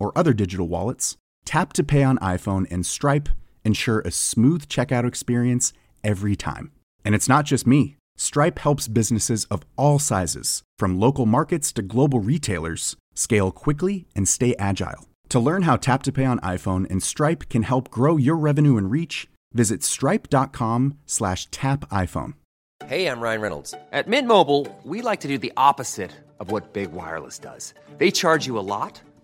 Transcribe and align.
or 0.00 0.10
other 0.16 0.32
digital 0.32 0.66
wallets, 0.66 1.16
Tap 1.44 1.72
to 1.74 1.84
Pay 1.84 2.02
on 2.02 2.18
iPhone 2.18 2.66
and 2.72 2.84
Stripe 2.84 3.28
ensure 3.64 4.00
a 4.00 4.10
smooth 4.10 4.66
checkout 4.66 5.06
experience 5.06 5.72
every 6.02 6.34
time. 6.34 6.72
And 7.04 7.14
it's 7.14 7.28
not 7.28 7.44
just 7.44 7.66
me. 7.66 7.96
Stripe 8.16 8.58
helps 8.58 8.88
businesses 8.88 9.44
of 9.44 9.62
all 9.76 9.98
sizes, 9.98 10.62
from 10.78 10.98
local 10.98 11.26
markets 11.26 11.72
to 11.72 11.82
global 11.82 12.20
retailers, 12.20 12.96
scale 13.14 13.52
quickly 13.52 14.06
and 14.16 14.28
stay 14.28 14.56
agile. 14.58 15.08
To 15.28 15.38
learn 15.38 15.62
how 15.62 15.76
Tap 15.76 16.02
to 16.04 16.12
Pay 16.12 16.24
on 16.24 16.40
iPhone 16.40 16.90
and 16.90 17.02
Stripe 17.02 17.48
can 17.48 17.62
help 17.62 17.90
grow 17.90 18.16
your 18.16 18.36
revenue 18.36 18.76
and 18.76 18.90
reach, 18.90 19.28
visit 19.54 19.82
stripe.com/tapiphone. 19.82 22.34
Hey, 22.86 23.06
I'm 23.06 23.20
Ryan 23.20 23.40
Reynolds. 23.40 23.74
At 23.92 24.08
Mint 24.08 24.26
Mobile, 24.26 24.66
we 24.84 25.02
like 25.02 25.20
to 25.20 25.28
do 25.28 25.38
the 25.38 25.52
opposite 25.56 26.10
of 26.40 26.50
what 26.50 26.72
Big 26.72 26.92
Wireless 26.92 27.38
does. 27.38 27.74
They 27.98 28.10
charge 28.10 28.46
you 28.46 28.58
a 28.58 28.64
lot, 28.64 29.00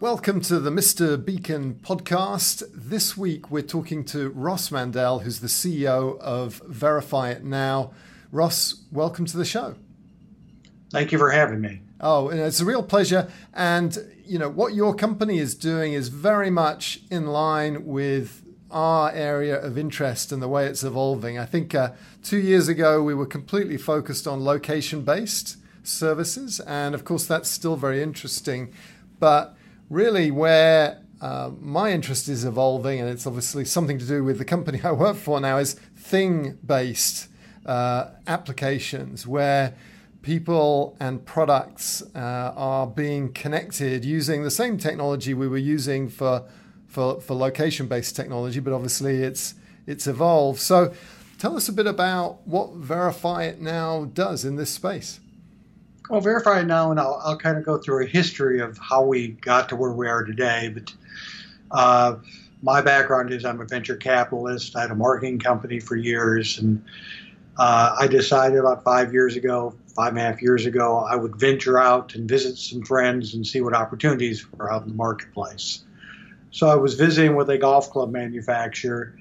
Welcome 0.00 0.42
to 0.42 0.60
the 0.60 0.70
Mr. 0.70 1.22
Beacon 1.22 1.80
podcast. 1.82 2.62
This 2.72 3.16
week 3.16 3.50
we're 3.50 3.62
talking 3.62 4.04
to 4.04 4.28
Ross 4.28 4.70
Mandel, 4.70 5.18
who's 5.18 5.40
the 5.40 5.48
CEO 5.48 6.20
of 6.20 6.62
Verify 6.68 7.30
It 7.30 7.42
Now. 7.42 7.90
Ross, 8.30 8.84
welcome 8.92 9.26
to 9.26 9.36
the 9.36 9.44
show. 9.44 9.74
Thank 10.92 11.10
you 11.10 11.18
for 11.18 11.32
having 11.32 11.60
me. 11.60 11.80
Oh, 12.00 12.28
it's 12.28 12.60
a 12.60 12.64
real 12.64 12.84
pleasure. 12.84 13.28
And 13.52 13.98
you 14.24 14.38
know 14.38 14.48
what 14.48 14.72
your 14.72 14.94
company 14.94 15.40
is 15.40 15.56
doing 15.56 15.94
is 15.94 16.10
very 16.10 16.48
much 16.48 17.00
in 17.10 17.26
line 17.26 17.84
with 17.84 18.44
our 18.70 19.10
area 19.10 19.60
of 19.60 19.76
interest 19.76 20.30
and 20.30 20.40
the 20.40 20.46
way 20.46 20.66
it's 20.66 20.84
evolving. 20.84 21.40
I 21.40 21.44
think 21.44 21.74
uh, 21.74 21.90
two 22.22 22.38
years 22.38 22.68
ago 22.68 23.02
we 23.02 23.14
were 23.14 23.26
completely 23.26 23.76
focused 23.76 24.28
on 24.28 24.44
location-based 24.44 25.56
services, 25.82 26.60
and 26.60 26.94
of 26.94 27.04
course 27.04 27.26
that's 27.26 27.50
still 27.50 27.74
very 27.74 28.00
interesting, 28.00 28.72
but 29.18 29.56
really 29.90 30.30
where 30.30 31.02
uh, 31.20 31.50
my 31.60 31.90
interest 31.92 32.28
is 32.28 32.44
evolving, 32.44 33.00
and 33.00 33.08
it's 33.08 33.26
obviously 33.26 33.64
something 33.64 33.98
to 33.98 34.06
do 34.06 34.22
with 34.22 34.38
the 34.38 34.44
company 34.44 34.80
I 34.84 34.92
work 34.92 35.16
for 35.16 35.40
now, 35.40 35.58
is 35.58 35.74
thing 35.96 36.58
based 36.64 37.28
uh, 37.66 38.10
applications 38.26 39.26
where 39.26 39.74
people 40.22 40.96
and 41.00 41.24
products 41.24 42.02
uh, 42.14 42.52
are 42.56 42.86
being 42.86 43.32
connected 43.32 44.04
using 44.04 44.42
the 44.42 44.50
same 44.50 44.76
technology 44.78 45.32
we 45.34 45.48
were 45.48 45.58
using 45.58 46.08
for, 46.08 46.44
for, 46.86 47.20
for 47.20 47.34
location 47.34 47.86
based 47.86 48.16
technology, 48.16 48.60
but 48.60 48.72
obviously 48.72 49.22
it's, 49.22 49.54
it's 49.86 50.06
evolved. 50.06 50.60
So 50.60 50.92
tell 51.38 51.56
us 51.56 51.68
a 51.68 51.72
bit 51.72 51.86
about 51.86 52.46
what 52.46 52.72
Verify 52.74 53.44
It 53.44 53.60
Now 53.60 54.06
does 54.06 54.44
in 54.44 54.56
this 54.56 54.70
space. 54.70 55.20
Well, 56.08 56.20
verify 56.22 56.62
now, 56.62 56.90
and 56.90 56.98
I'll, 56.98 57.20
I'll 57.22 57.36
kind 57.36 57.58
of 57.58 57.64
go 57.64 57.76
through 57.76 58.04
a 58.04 58.06
history 58.06 58.60
of 58.60 58.78
how 58.78 59.04
we 59.04 59.28
got 59.28 59.68
to 59.68 59.76
where 59.76 59.92
we 59.92 60.08
are 60.08 60.24
today. 60.24 60.72
But 60.72 60.94
uh, 61.70 62.16
my 62.62 62.80
background 62.80 63.30
is 63.30 63.44
I'm 63.44 63.60
a 63.60 63.66
venture 63.66 63.96
capitalist. 63.96 64.74
I 64.74 64.82
had 64.82 64.90
a 64.90 64.94
marketing 64.94 65.38
company 65.38 65.80
for 65.80 65.96
years, 65.96 66.58
and 66.58 66.82
uh, 67.58 67.96
I 67.98 68.06
decided 68.06 68.58
about 68.58 68.84
five 68.84 69.12
years 69.12 69.36
ago, 69.36 69.74
five 69.94 70.08
and 70.08 70.18
a 70.18 70.22
half 70.22 70.40
years 70.40 70.64
ago, 70.64 70.98
I 70.98 71.14
would 71.14 71.36
venture 71.36 71.78
out 71.78 72.14
and 72.14 72.26
visit 72.26 72.56
some 72.56 72.82
friends 72.82 73.34
and 73.34 73.46
see 73.46 73.60
what 73.60 73.74
opportunities 73.74 74.50
were 74.52 74.72
out 74.72 74.82
in 74.82 74.88
the 74.88 74.94
marketplace. 74.94 75.84
So 76.52 76.68
I 76.68 76.76
was 76.76 76.94
visiting 76.94 77.36
with 77.36 77.50
a 77.50 77.58
golf 77.58 77.90
club 77.90 78.10
manufacturer, 78.10 79.14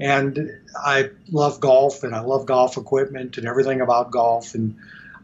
and 0.00 0.50
I 0.74 1.10
love 1.30 1.60
golf 1.60 2.02
and 2.02 2.14
I 2.14 2.20
love 2.20 2.46
golf 2.46 2.76
equipment 2.76 3.38
and 3.38 3.46
everything 3.46 3.80
about 3.80 4.10
golf. 4.10 4.54
And 4.54 4.76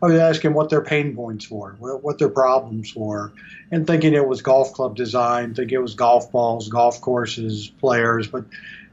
I 0.02 0.06
was 0.06 0.18
asking 0.18 0.54
what 0.54 0.70
their 0.70 0.80
pain 0.80 1.16
points 1.16 1.50
were, 1.50 1.72
what 1.78 2.18
their 2.18 2.28
problems 2.28 2.94
were, 2.94 3.32
and 3.70 3.86
thinking 3.86 4.14
it 4.14 4.26
was 4.26 4.42
golf 4.42 4.72
club 4.72 4.94
design, 4.94 5.54
thinking 5.54 5.76
it 5.76 5.82
was 5.82 5.94
golf 5.94 6.30
balls, 6.30 6.68
golf 6.68 7.00
courses, 7.00 7.68
players. 7.68 8.28
But 8.28 8.44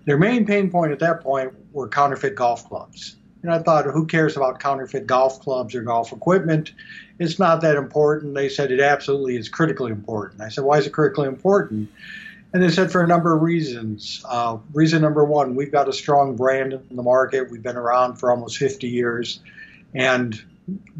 their 0.06 0.18
main 0.18 0.46
pain 0.46 0.72
point 0.72 0.92
at 0.92 1.00
that 1.00 1.22
point 1.22 1.54
were 1.74 1.88
counterfeit 1.88 2.36
golf 2.36 2.68
clubs. 2.68 3.16
And 3.44 3.54
I 3.54 3.60
thought, 3.60 3.86
who 3.86 4.08
cares 4.08 4.36
about 4.36 4.60
counterfeit 4.60 5.06
golf 5.06 5.40
clubs 5.40 5.76
or 5.76 5.84
golf 5.84 6.12
equipment? 6.12 6.72
It's 7.20 7.38
not 7.38 7.62
that 7.62 7.76
important. 7.76 8.34
They 8.34 8.50
said 8.50 8.72
it 8.72 8.80
absolutely 8.80 9.36
is 9.36 9.50
critically 9.50 9.92
important. 9.92 10.42
I 10.42 10.50
said, 10.50 10.64
why 10.64 10.80
is 10.80 10.88
it 10.88 10.94
critically 10.94 11.28
important? 11.28 11.92
And 12.54 12.64
they 12.64 12.70
said 12.70 12.92
for 12.92 13.04
a 13.04 13.08
number 13.08 13.36
of 13.36 13.44
reasons. 13.44 14.24
Uh, 14.28 14.58
reason 14.74 15.02
number 15.04 15.24
one, 15.24 15.56
we've 15.56 15.72
got 15.72 15.88
a 15.88 15.94
strong 15.94 16.36
brand 16.36 16.74
in 16.74 16.96
the 16.96 17.04
market. 17.04 17.52
We've 17.52 17.62
been 17.62 17.78
around 17.78 18.16
for 18.16 18.32
almost 18.32 18.58
50 18.58 18.88
years. 18.88 19.42
And 19.94 20.42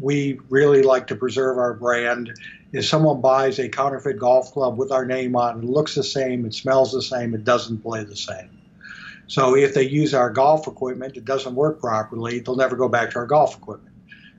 we 0.00 0.40
really 0.48 0.82
like 0.82 1.06
to 1.08 1.16
preserve 1.16 1.58
our 1.58 1.74
brand. 1.74 2.32
If 2.72 2.86
someone 2.86 3.20
buys 3.20 3.58
a 3.58 3.68
counterfeit 3.68 4.18
golf 4.18 4.52
club 4.52 4.78
with 4.78 4.92
our 4.92 5.04
name 5.04 5.36
on 5.36 5.58
it, 5.58 5.64
looks 5.64 5.94
the 5.94 6.04
same, 6.04 6.44
it 6.44 6.54
smells 6.54 6.92
the 6.92 7.02
same, 7.02 7.34
it 7.34 7.44
doesn't 7.44 7.78
play 7.78 8.04
the 8.04 8.16
same. 8.16 8.50
So 9.28 9.56
if 9.56 9.74
they 9.74 9.82
use 9.82 10.14
our 10.14 10.30
golf 10.30 10.68
equipment, 10.68 11.16
it 11.16 11.24
doesn't 11.24 11.54
work 11.54 11.80
properly, 11.80 12.40
they'll 12.40 12.56
never 12.56 12.76
go 12.76 12.88
back 12.88 13.10
to 13.12 13.18
our 13.18 13.26
golf 13.26 13.56
equipment. 13.56 13.94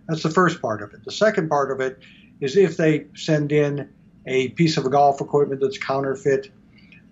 That's 0.08 0.24
the 0.24 0.30
first 0.30 0.62
part 0.62 0.82
of 0.82 0.94
it. 0.94 1.04
The 1.04 1.12
second 1.12 1.50
part 1.50 1.72
of 1.72 1.82
it 1.82 2.00
is 2.40 2.56
if 2.56 2.78
they 2.78 3.08
send 3.16 3.52
in 3.52 3.90
a 4.26 4.50
piece 4.50 4.78
of 4.78 4.90
golf 4.90 5.20
equipment 5.20 5.62
that's 5.62 5.78
counterfeit, 5.78 6.52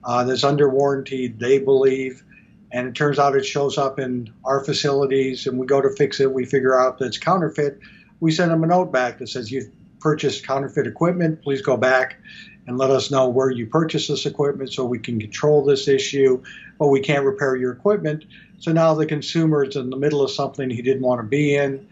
uh, 0.04 0.24
that's 0.24 0.44
under 0.44 0.70
warranty, 0.70 1.28
they 1.28 1.58
believe, 1.58 2.24
and 2.72 2.88
it 2.88 2.96
turns 2.96 3.20
out 3.20 3.36
it 3.36 3.46
shows 3.46 3.78
up 3.78 4.00
in 4.00 4.32
our 4.46 4.64
facilities, 4.64 5.48
and 5.48 5.58
we 5.58 5.66
go 5.66 5.82
to 5.82 5.90
fix 5.90 6.20
it, 6.20 6.32
we 6.32 6.46
figure 6.46 6.80
out 6.80 7.00
that 7.00 7.06
it's 7.06 7.18
counterfeit, 7.18 7.80
we 8.26 8.32
send 8.32 8.50
them 8.50 8.64
a 8.64 8.68
note 8.68 8.92
back 8.92 9.20
that 9.20 9.30
says 9.30 9.52
you've 9.52 9.70
purchased 10.00 10.48
counterfeit 10.48 10.88
equipment. 10.88 11.44
Please 11.44 11.62
go 11.62 11.78
back 11.78 12.18
and 12.66 12.76
let 12.76 12.90
us 12.90 13.12
know 13.12 13.30
where 13.30 13.52
you 13.52 13.68
purchased 13.68 14.08
this 14.08 14.26
equipment 14.26 14.74
so 14.74 14.84
we 14.84 14.98
can 14.98 15.20
control 15.20 15.64
this 15.64 15.88
issue. 15.88 16.42
But 16.80 16.88
we 16.88 17.02
can't 17.02 17.24
repair 17.24 17.56
your 17.56 17.72
equipment. 17.72 18.26
So 18.58 18.72
now 18.72 18.96
the 18.96 19.06
consumer 19.06 19.64
is 19.64 19.76
in 19.76 19.92
the 19.92 19.96
middle 19.96 20.24
of 20.24 20.32
something 20.32 20.72
he 20.72 20.82
didn't 20.82 21.04
want 21.04 21.20
to 21.20 21.28
be 21.28 21.56
in. 21.56 21.88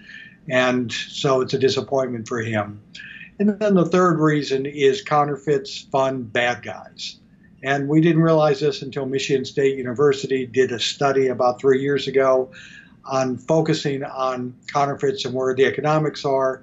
And 0.49 0.91
so 0.91 1.41
it's 1.41 1.53
a 1.53 1.59
disappointment 1.59 2.27
for 2.27 2.41
him. 2.41 2.81
And 3.37 3.59
then 3.59 3.75
the 3.75 3.85
third 3.85 4.17
reason 4.17 4.65
is 4.65 5.03
counterfeits 5.03 5.81
fund 5.91 6.33
bad 6.33 6.63
guys. 6.63 7.17
And 7.61 7.87
we 7.87 8.01
didn't 8.01 8.23
realize 8.23 8.59
this 8.59 8.81
until 8.81 9.05
Michigan 9.05 9.45
State 9.45 9.77
University 9.77 10.47
did 10.47 10.71
a 10.71 10.79
study 10.79 11.27
about 11.27 11.61
three 11.61 11.83
years 11.83 12.07
ago 12.07 12.51
on 13.05 13.37
focusing 13.37 14.03
on 14.03 14.55
counterfeits 14.67 15.25
and 15.25 15.33
where 15.33 15.53
the 15.53 15.65
economics 15.65 16.25
are. 16.25 16.61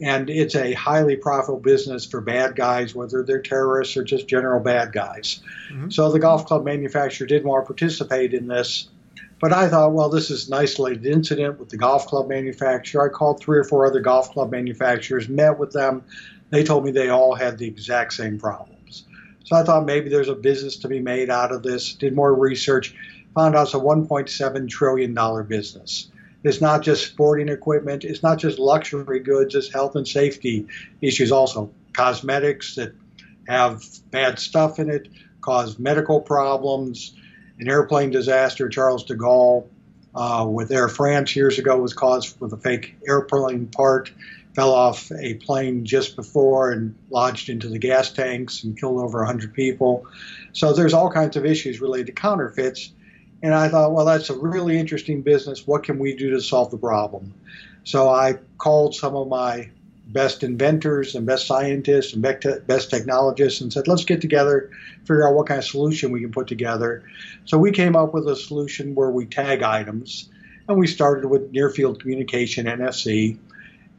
And 0.00 0.28
it's 0.28 0.54
a 0.54 0.74
highly 0.74 1.16
profitable 1.16 1.60
business 1.60 2.04
for 2.04 2.20
bad 2.20 2.54
guys, 2.54 2.94
whether 2.94 3.22
they're 3.22 3.40
terrorists 3.40 3.96
or 3.96 4.04
just 4.04 4.28
general 4.28 4.60
bad 4.60 4.92
guys. 4.92 5.40
Mm-hmm. 5.72 5.90
So 5.90 6.12
the 6.12 6.18
golf 6.18 6.46
club 6.46 6.64
manufacturer 6.64 7.26
didn't 7.26 7.48
want 7.48 7.64
to 7.64 7.66
participate 7.66 8.34
in 8.34 8.46
this. 8.46 8.88
But 9.40 9.52
I 9.52 9.68
thought, 9.68 9.92
well, 9.92 10.08
this 10.08 10.30
is 10.30 10.48
an 10.48 10.54
isolated 10.54 11.06
incident 11.06 11.58
with 11.58 11.68
the 11.68 11.76
golf 11.76 12.06
club 12.06 12.28
manufacturer. 12.28 13.06
I 13.06 13.12
called 13.12 13.40
three 13.40 13.58
or 13.58 13.64
four 13.64 13.86
other 13.86 14.00
golf 14.00 14.32
club 14.32 14.50
manufacturers, 14.50 15.28
met 15.28 15.58
with 15.58 15.72
them. 15.72 16.04
They 16.50 16.64
told 16.64 16.84
me 16.84 16.90
they 16.90 17.10
all 17.10 17.34
had 17.34 17.58
the 17.58 17.66
exact 17.66 18.14
same 18.14 18.38
problems. 18.38 19.04
So 19.44 19.56
I 19.56 19.62
thought 19.62 19.84
maybe 19.84 20.08
there's 20.08 20.28
a 20.28 20.34
business 20.34 20.76
to 20.78 20.88
be 20.88 21.00
made 21.00 21.30
out 21.30 21.52
of 21.52 21.62
this. 21.62 21.94
Did 21.94 22.14
more 22.14 22.34
research, 22.34 22.94
found 23.36 23.54
out 23.54 23.66
it's 23.66 23.74
a 23.74 23.78
1.7 23.78 24.68
trillion 24.68 25.12
dollar 25.12 25.42
business. 25.42 26.10
It's 26.42 26.62
not 26.62 26.82
just 26.82 27.06
sporting 27.06 27.50
equipment. 27.50 28.02
It's 28.02 28.22
not 28.22 28.38
just 28.38 28.58
luxury 28.58 29.20
goods. 29.20 29.54
It's 29.54 29.70
health 29.70 29.94
and 29.94 30.08
safety 30.08 30.68
issues 31.02 31.30
also. 31.30 31.70
Cosmetics 31.92 32.76
that 32.76 32.94
have 33.46 33.84
bad 34.10 34.38
stuff 34.38 34.78
in 34.78 34.88
it 34.88 35.08
cause 35.42 35.78
medical 35.78 36.20
problems. 36.20 37.14
An 37.58 37.68
airplane 37.68 38.10
disaster, 38.10 38.70
Charles 38.70 39.04
de 39.04 39.14
Gaulle 39.14 39.66
uh, 40.14 40.46
with 40.48 40.72
Air 40.72 40.88
France 40.88 41.36
years 41.36 41.58
ago 41.58 41.76
was 41.76 41.92
caused 41.92 42.40
with 42.40 42.54
a 42.54 42.56
fake 42.56 42.96
airplane 43.06 43.66
part. 43.66 44.10
Fell 44.54 44.72
off 44.72 45.12
a 45.12 45.34
plane 45.34 45.84
just 45.84 46.16
before 46.16 46.72
and 46.72 46.94
lodged 47.10 47.50
into 47.50 47.68
the 47.68 47.78
gas 47.78 48.10
tanks 48.12 48.64
and 48.64 48.80
killed 48.80 48.98
over 48.98 49.18
100 49.18 49.52
people. 49.52 50.06
So 50.54 50.72
there's 50.72 50.94
all 50.94 51.10
kinds 51.10 51.36
of 51.36 51.44
issues 51.44 51.82
related 51.82 52.06
to 52.06 52.12
counterfeits. 52.12 52.92
And 53.42 53.54
I 53.54 53.68
thought, 53.68 53.92
well, 53.92 54.06
that's 54.06 54.30
a 54.30 54.38
really 54.38 54.78
interesting 54.78 55.22
business. 55.22 55.66
What 55.66 55.84
can 55.84 55.98
we 55.98 56.16
do 56.16 56.30
to 56.30 56.40
solve 56.40 56.70
the 56.70 56.78
problem? 56.78 57.34
So 57.84 58.08
I 58.08 58.38
called 58.58 58.94
some 58.94 59.14
of 59.14 59.28
my 59.28 59.70
best 60.08 60.42
inventors 60.42 61.14
and 61.14 61.26
best 61.26 61.46
scientists 61.46 62.12
and 62.12 62.22
best 62.22 62.90
technologists 62.90 63.60
and 63.60 63.72
said, 63.72 63.88
let's 63.88 64.04
get 64.04 64.20
together, 64.20 64.70
figure 65.00 65.28
out 65.28 65.34
what 65.34 65.48
kind 65.48 65.58
of 65.58 65.64
solution 65.64 66.12
we 66.12 66.20
can 66.20 66.32
put 66.32 66.46
together. 66.46 67.02
So 67.44 67.58
we 67.58 67.72
came 67.72 67.96
up 67.96 68.14
with 68.14 68.28
a 68.28 68.36
solution 68.36 68.94
where 68.94 69.10
we 69.10 69.26
tag 69.26 69.62
items, 69.62 70.28
and 70.68 70.78
we 70.78 70.86
started 70.86 71.28
with 71.28 71.50
near 71.50 71.70
field 71.70 72.00
communication, 72.00 72.66
NFC, 72.66 73.38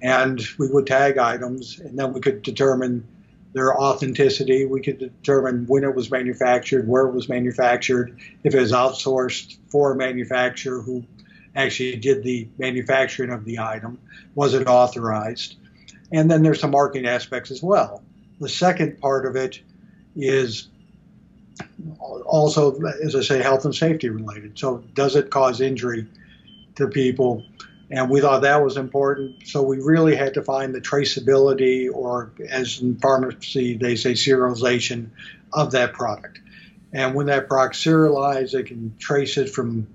and 0.02 0.42
we 0.58 0.68
would 0.70 0.88
tag 0.88 1.18
items, 1.18 1.80
and 1.80 1.98
then 2.00 2.14
we 2.14 2.22
could 2.22 2.42
determine 2.42 3.08
their 3.58 3.80
authenticity. 3.80 4.66
We 4.66 4.82
could 4.82 5.00
determine 5.00 5.66
when 5.68 5.84
it 5.84 5.96
was 5.96 6.10
manufactured, 6.10 6.88
where 6.88 7.08
it 7.08 7.14
was 7.14 7.28
manufactured, 7.28 8.18
if 8.44 8.54
it 8.54 8.60
was 8.60 8.72
outsourced 8.72 9.58
for 9.70 9.92
a 9.92 9.96
manufacturer 9.96 10.82
who 10.82 11.04
actually 11.56 11.96
did 11.96 12.24
the 12.24 12.48
manufacturing 12.58 13.32
of 13.32 13.44
the 13.46 13.60
item, 13.60 14.00
was 14.36 14.54
it 14.54 14.68
authorized? 14.68 15.56
And 16.12 16.30
then 16.30 16.44
there's 16.44 16.62
some 16.62 16.72
marketing 16.72 17.08
aspects 17.08 17.52
as 17.52 17.62
well. 17.62 18.04
The 18.40 18.50
second 18.50 19.02
part 19.02 19.26
of 19.26 19.36
it 19.36 19.60
is 20.16 20.70
also, 22.26 22.80
as 23.04 23.16
I 23.16 23.22
say, 23.22 23.42
health 23.42 23.66
and 23.66 23.74
safety 23.74 24.10
related. 24.10 24.58
So, 24.58 24.84
does 24.94 25.16
it 25.16 25.32
cause 25.32 25.60
injury 25.60 26.08
to 26.76 26.88
people? 26.88 27.44
And 27.90 28.10
we 28.10 28.20
thought 28.20 28.42
that 28.42 28.64
was 28.64 28.76
important. 28.76 29.48
So, 29.48 29.62
we 29.64 29.78
really 29.78 30.16
had 30.16 30.34
to 30.34 30.44
find 30.44 30.76
the 30.76 30.82
traceability, 30.82 31.90
or 31.92 32.32
as 32.50 32.82
in 32.82 32.98
pharmacy, 32.98 33.78
they 33.78 33.96
say 33.96 34.12
serialization 34.12 35.10
of 35.54 35.72
that 35.72 35.94
product. 35.94 36.40
And 36.94 37.16
when 37.16 37.28
that 37.28 37.48
product 37.48 37.76
serialized, 37.78 38.54
they 38.54 38.64
can 38.64 38.96
trace 39.00 39.38
it 39.38 39.50
from 39.50 39.88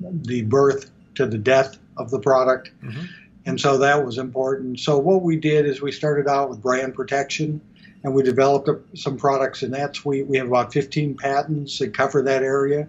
the 0.00 0.42
birth 0.42 0.90
to 1.14 1.26
the 1.26 1.38
death 1.38 1.78
of 1.96 2.10
the 2.10 2.18
product. 2.18 2.70
Mm-hmm. 2.82 3.04
And 3.46 3.60
so 3.60 3.78
that 3.78 4.04
was 4.04 4.18
important. 4.18 4.80
So 4.80 4.98
what 4.98 5.22
we 5.22 5.36
did 5.36 5.66
is 5.66 5.82
we 5.82 5.92
started 5.92 6.28
out 6.28 6.48
with 6.48 6.62
brand 6.62 6.94
protection 6.94 7.60
and 8.02 8.14
we 8.14 8.22
developed 8.22 8.68
some 8.96 9.16
products 9.16 9.62
in 9.62 9.70
that 9.72 9.96
suite. 9.96 10.26
We 10.26 10.38
have 10.38 10.46
about 10.46 10.72
15 10.72 11.16
patents 11.16 11.78
that 11.78 11.94
cover 11.94 12.22
that 12.22 12.42
area. 12.42 12.88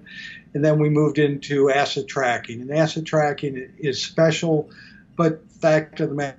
And 0.56 0.64
then 0.64 0.80
we 0.80 0.90
moved 0.90 1.20
into 1.20 1.70
asset 1.70 2.08
tracking. 2.08 2.62
And 2.62 2.72
asset 2.72 3.04
tracking 3.04 3.74
is 3.78 4.02
special, 4.02 4.70
but 5.18 5.52
fact 5.52 6.00
of 6.00 6.10
the 6.10 6.16
matter 6.16 6.38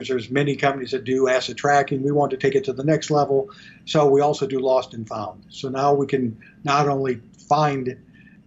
is 0.00 0.08
there's 0.08 0.30
many 0.30 0.56
companies 0.56 0.92
that 0.92 1.04
do 1.04 1.28
asset 1.28 1.58
tracking. 1.58 2.02
We 2.02 2.10
want 2.10 2.30
to 2.30 2.38
take 2.38 2.54
it 2.54 2.64
to 2.64 2.72
the 2.72 2.84
next 2.84 3.10
level. 3.10 3.50
So 3.84 4.08
we 4.08 4.22
also 4.22 4.46
do 4.46 4.60
lost 4.60 4.94
and 4.94 5.06
found. 5.06 5.44
So 5.50 5.68
now 5.68 5.92
we 5.92 6.06
can 6.06 6.38
not 6.64 6.88
only 6.88 7.20
find 7.46 7.88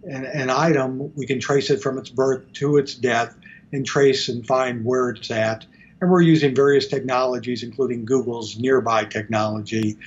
an, 0.03 0.25
an 0.25 0.49
item, 0.49 1.13
we 1.15 1.27
can 1.27 1.39
trace 1.39 1.69
it 1.69 1.83
from 1.83 1.99
its 1.99 2.09
birth 2.09 2.51
to 2.53 2.77
its 2.77 2.95
death 2.95 3.37
and 3.71 3.85
trace 3.85 4.29
and 4.29 4.47
find 4.47 4.83
where 4.83 5.09
it's 5.09 5.29
at. 5.29 5.63
And 6.01 6.09
we're 6.09 6.21
using 6.21 6.55
various 6.55 6.87
technologies, 6.87 7.61
including 7.61 8.05
Google's 8.05 8.57
nearby 8.57 9.05
technology, 9.05 9.97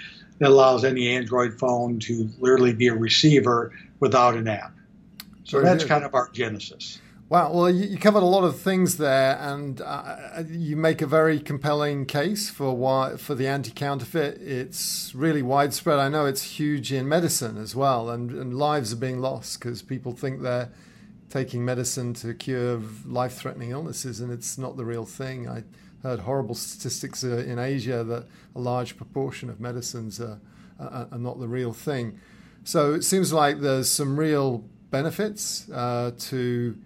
that 0.41 0.49
allows 0.49 0.85
any 0.85 1.15
Android 1.15 1.61
phone 1.61 2.01
to 2.01 2.29
literally 2.41 2.73
be 2.73 2.89
a 2.89 2.95
receiver 2.95 3.73
without 4.01 4.35
an 4.35 4.49
app. 4.49 4.73
So 5.51 5.61
that's 5.63 5.85
kind 5.85 6.05
of 6.05 6.15
our 6.15 6.29
genesis. 6.31 7.01
Wow. 7.29 7.53
Well, 7.53 7.71
you 7.71 7.99
covered 7.99 8.23
a 8.23 8.27
lot 8.27 8.45
of 8.45 8.61
things 8.61 8.99
there, 8.99 9.37
and 9.41 9.81
uh, 9.81 10.45
you 10.49 10.77
make 10.77 11.03
a 11.03 11.07
very 11.07 11.41
compelling 11.41 12.07
case 12.07 12.49
for 12.49 12.77
why 12.77 13.17
for 13.17 13.35
the 13.35 13.49
anti-counterfeit. 13.49 14.41
It's 14.41 15.13
really 15.13 15.43
widespread. 15.43 15.99
I 15.99 16.09
know 16.09 16.25
it's 16.25 16.43
huge 16.43 16.93
in 16.93 17.09
medicine 17.09 17.57
as 17.57 17.75
well, 17.75 18.11
and, 18.11 18.31
and 18.31 18.55
lives 18.55 18.93
are 18.93 18.97
being 18.97 19.19
lost 19.19 19.59
because 19.59 19.83
people 19.83 20.13
think 20.13 20.43
they're 20.43 20.71
taking 21.31 21.65
medicine 21.65 22.15
to 22.15 22.33
cure 22.33 22.81
life 23.05 23.35
threatening 23.35 23.71
illnesses, 23.71 24.21
and 24.21 24.33
it's 24.33 24.57
not 24.57 24.77
the 24.77 24.85
real 24.85 25.05
thing. 25.05 25.49
I 25.49 25.65
heard 26.05 26.21
horrible 26.21 26.55
statistics 26.55 27.25
uh, 27.25 27.39
in 27.39 27.59
Asia 27.59 28.05
that 28.05 28.27
a 28.55 28.61
large 28.61 28.97
proportion 28.97 29.51
of 29.51 29.59
medicines 29.59 30.21
are, 30.21 30.39
are, 30.79 31.09
are, 31.11 31.19
not 31.19 31.41
the 31.41 31.49
real 31.49 31.73
thing. 31.73 32.21
So 32.63 32.95
it 32.95 33.03
seems 33.03 33.33
like 33.33 33.61
there's 33.61 33.91
some 33.91 34.19
real 34.19 34.65
benefits 34.91 35.69
uh, 35.71 36.13
to, 36.19 36.77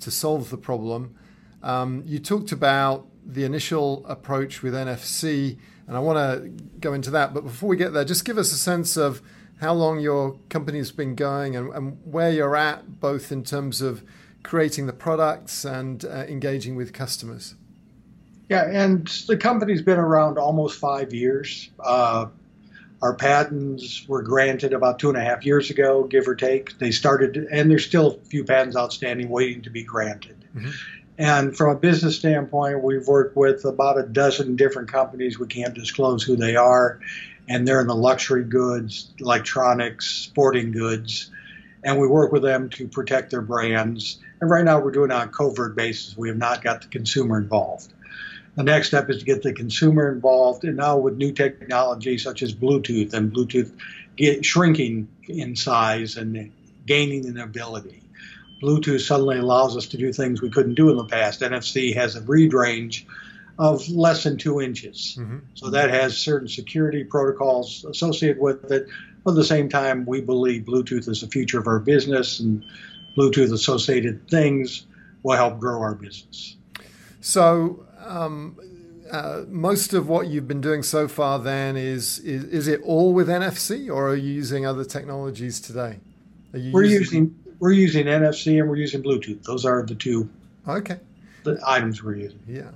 to 0.00 0.10
solve 0.10 0.50
the 0.50 0.56
problem. 0.56 1.14
Um, 1.62 2.02
you 2.06 2.18
talked 2.18 2.52
about 2.52 3.06
the 3.24 3.44
initial 3.44 4.04
approach 4.06 4.62
with 4.62 4.74
NFC, 4.74 5.58
and 5.86 5.96
I 5.96 6.00
want 6.00 6.18
to 6.18 6.48
go 6.80 6.92
into 6.92 7.10
that. 7.10 7.34
But 7.34 7.44
before 7.44 7.68
we 7.68 7.76
get 7.76 7.92
there, 7.92 8.04
just 8.04 8.24
give 8.24 8.38
us 8.38 8.52
a 8.52 8.58
sense 8.58 8.96
of 8.96 9.20
how 9.60 9.74
long 9.74 10.00
your 10.00 10.38
company's 10.48 10.90
been 10.90 11.14
going 11.14 11.54
and, 11.54 11.72
and 11.74 11.98
where 12.04 12.30
you're 12.30 12.56
at, 12.56 13.00
both 13.00 13.30
in 13.30 13.44
terms 13.44 13.82
of 13.82 14.02
creating 14.42 14.86
the 14.86 14.92
products 14.92 15.64
and 15.64 16.04
uh, 16.04 16.24
engaging 16.28 16.76
with 16.76 16.92
customers. 16.92 17.54
Yeah, 18.48 18.68
and 18.68 19.06
the 19.28 19.36
company's 19.36 19.82
been 19.82 19.98
around 19.98 20.38
almost 20.38 20.80
five 20.80 21.12
years. 21.12 21.70
Uh, 21.78 22.26
our 23.02 23.14
patents 23.14 24.06
were 24.06 24.22
granted 24.22 24.72
about 24.72 24.98
two 24.98 25.08
and 25.08 25.16
a 25.16 25.22
half 25.22 25.46
years 25.46 25.70
ago, 25.70 26.04
give 26.04 26.28
or 26.28 26.34
take. 26.34 26.78
They 26.78 26.90
started, 26.90 27.36
and 27.36 27.70
there's 27.70 27.86
still 27.86 28.08
a 28.08 28.24
few 28.26 28.44
patents 28.44 28.76
outstanding 28.76 29.28
waiting 29.28 29.62
to 29.62 29.70
be 29.70 29.84
granted. 29.84 30.44
Mm-hmm. 30.54 30.70
And 31.18 31.56
from 31.56 31.76
a 31.76 31.78
business 31.78 32.16
standpoint, 32.16 32.82
we've 32.82 33.06
worked 33.06 33.36
with 33.36 33.64
about 33.64 33.98
a 33.98 34.02
dozen 34.02 34.56
different 34.56 34.90
companies. 34.90 35.38
We 35.38 35.46
can't 35.46 35.74
disclose 35.74 36.22
who 36.22 36.36
they 36.36 36.56
are 36.56 37.00
and 37.50 37.66
they're 37.66 37.80
in 37.80 37.88
the 37.88 37.94
luxury 37.96 38.44
goods, 38.44 39.10
electronics, 39.18 40.06
sporting 40.06 40.70
goods, 40.70 41.30
and 41.82 41.98
we 41.98 42.06
work 42.06 42.30
with 42.30 42.42
them 42.42 42.70
to 42.70 42.86
protect 42.86 43.32
their 43.32 43.42
brands. 43.42 44.18
And 44.40 44.48
right 44.48 44.64
now 44.64 44.80
we're 44.80 44.92
doing 44.92 45.10
it 45.10 45.14
on 45.14 45.28
a 45.28 45.30
covert 45.30 45.74
basis. 45.74 46.16
We 46.16 46.28
have 46.28 46.38
not 46.38 46.62
got 46.62 46.82
the 46.82 46.88
consumer 46.88 47.38
involved. 47.38 47.92
The 48.56 48.64
next 48.64 48.88
step 48.88 49.08
is 49.10 49.18
to 49.18 49.24
get 49.24 49.42
the 49.42 49.52
consumer 49.52 50.12
involved, 50.12 50.64
and 50.64 50.76
now 50.76 50.98
with 50.98 51.16
new 51.16 51.32
technology 51.32 52.18
such 52.18 52.42
as 52.42 52.54
Bluetooth 52.54 53.14
and 53.14 53.32
Bluetooth 53.32 53.72
get, 54.16 54.44
shrinking 54.44 55.08
in 55.28 55.56
size 55.56 56.16
and 56.16 56.50
gaining 56.86 57.24
in 57.24 57.38
ability. 57.38 58.02
Bluetooth 58.62 59.00
suddenly 59.00 59.38
allows 59.38 59.76
us 59.76 59.86
to 59.86 59.96
do 59.96 60.12
things 60.12 60.42
we 60.42 60.50
couldn't 60.50 60.74
do 60.74 60.90
in 60.90 60.96
the 60.96 61.04
past. 61.04 61.40
NFC 61.40 61.94
has 61.94 62.16
a 62.16 62.20
read 62.22 62.52
range 62.52 63.06
of 63.58 63.88
less 63.88 64.24
than 64.24 64.36
two 64.36 64.60
inches. 64.60 65.16
Mm-hmm. 65.18 65.38
So 65.54 65.70
that 65.70 65.90
has 65.90 66.16
certain 66.16 66.48
security 66.48 67.04
protocols 67.04 67.84
associated 67.84 68.40
with 68.40 68.70
it. 68.70 68.86
But 69.24 69.32
at 69.32 69.36
the 69.36 69.44
same 69.44 69.68
time, 69.68 70.06
we 70.06 70.20
believe 70.20 70.62
Bluetooth 70.62 71.08
is 71.08 71.20
the 71.20 71.28
future 71.28 71.58
of 71.58 71.66
our 71.66 71.78
business, 71.78 72.40
and 72.40 72.64
Bluetooth 73.16 73.52
associated 73.52 74.28
things 74.28 74.86
will 75.22 75.36
help 75.36 75.58
grow 75.60 75.80
our 75.80 75.94
business. 75.94 76.56
So, 77.20 77.86
um, 78.04 78.56
uh, 79.10 79.42
most 79.48 79.92
of 79.92 80.08
what 80.08 80.28
you've 80.28 80.48
been 80.48 80.60
doing 80.60 80.82
so 80.82 81.08
far 81.08 81.38
then 81.38 81.76
is, 81.76 82.18
is, 82.20 82.44
is 82.44 82.68
it 82.68 82.80
all 82.82 83.12
with 83.12 83.28
NFC, 83.28 83.88
or 83.88 84.10
are 84.10 84.16
you 84.16 84.32
using 84.32 84.66
other 84.66 84.84
technologies 84.84 85.60
today? 85.60 85.98
we're 86.52 86.82
using, 86.82 86.98
using 86.98 87.34
we're 87.60 87.72
using 87.72 88.06
NFC 88.06 88.58
and 88.58 88.68
we're 88.68 88.76
using 88.76 89.02
Bluetooth. 89.02 89.42
Those 89.44 89.64
are 89.64 89.84
the 89.84 89.94
two 89.94 90.28
okay 90.66 90.98
the 91.44 91.60
items 91.66 92.02
we're 92.02 92.16
using. 92.16 92.40
Yeah. 92.46 92.70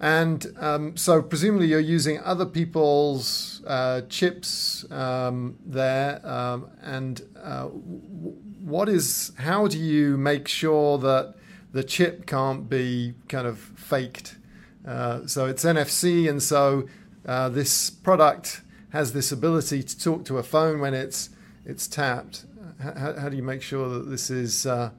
And 0.00 0.46
um, 0.58 0.96
so, 0.96 1.22
presumably, 1.22 1.68
you're 1.68 1.78
using 1.78 2.18
other 2.20 2.44
people's 2.44 3.62
uh, 3.64 4.02
chips 4.08 4.84
um, 4.90 5.56
there. 5.64 6.20
Um, 6.26 6.70
and 6.82 7.22
uh, 7.40 7.66
what 7.66 8.88
is? 8.88 9.32
How 9.38 9.68
do 9.68 9.78
you 9.78 10.16
make 10.16 10.48
sure 10.48 10.98
that 10.98 11.34
the 11.72 11.84
chip 11.84 12.26
can't 12.26 12.68
be 12.68 13.14
kind 13.28 13.46
of 13.46 13.58
faked? 13.58 14.38
Uh, 14.86 15.26
so 15.26 15.46
it's 15.46 15.64
NFC, 15.64 16.28
and 16.28 16.42
so 16.42 16.88
uh, 17.26 17.48
this 17.48 17.90
product 17.90 18.62
has 18.90 19.12
this 19.12 19.32
ability 19.32 19.82
to 19.82 19.98
talk 19.98 20.24
to 20.26 20.38
a 20.38 20.42
phone 20.42 20.80
when 20.80 20.94
it's 20.94 21.30
it's 21.64 21.86
tapped. 21.86 22.44
How, 22.80 23.14
how 23.14 23.28
do 23.28 23.36
you 23.36 23.42
make 23.42 23.62
sure 23.62 23.88
that 23.88 24.10
this 24.10 24.28
is 24.28 24.66
uh, 24.66 24.90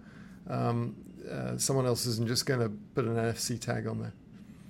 um, 0.49 0.95
uh, 1.29 1.57
someone 1.57 1.85
else 1.85 2.05
isn't 2.05 2.27
just 2.27 2.45
going 2.45 2.61
to 2.61 2.69
put 2.95 3.05
an 3.05 3.15
NFC 3.15 3.59
tag 3.59 3.87
on 3.87 3.99
there? 3.99 4.13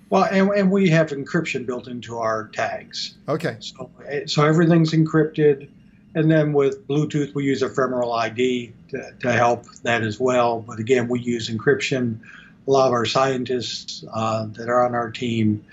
Well, 0.09 0.25
and, 0.25 0.49
and 0.51 0.71
we 0.71 0.89
have 0.89 1.09
encryption 1.09 1.65
built 1.65 1.87
into 1.87 2.19
our 2.19 2.49
tags. 2.49 3.15
Okay. 3.27 3.57
So, 3.59 3.89
so 4.27 4.45
everything's 4.45 4.91
encrypted. 4.91 5.69
And 6.15 6.29
then 6.29 6.53
with 6.53 6.87
Bluetooth, 6.87 7.33
we 7.33 7.45
use 7.45 7.63
ephemeral 7.63 8.13
ID 8.13 8.73
to, 8.89 9.11
to 9.21 9.31
help 9.31 9.65
that 9.81 10.03
as 10.03 10.19
well. 10.19 10.59
But 10.59 10.77
again, 10.79 11.07
we 11.07 11.19
use 11.19 11.49
encryption. 11.49 12.19
A 12.67 12.71
lot 12.71 12.87
of 12.87 12.93
our 12.93 13.05
scientists 13.05 14.03
uh, 14.13 14.45
that 14.53 14.69
are 14.69 14.85
on 14.85 14.95
our 14.95 15.11
team 15.11 15.63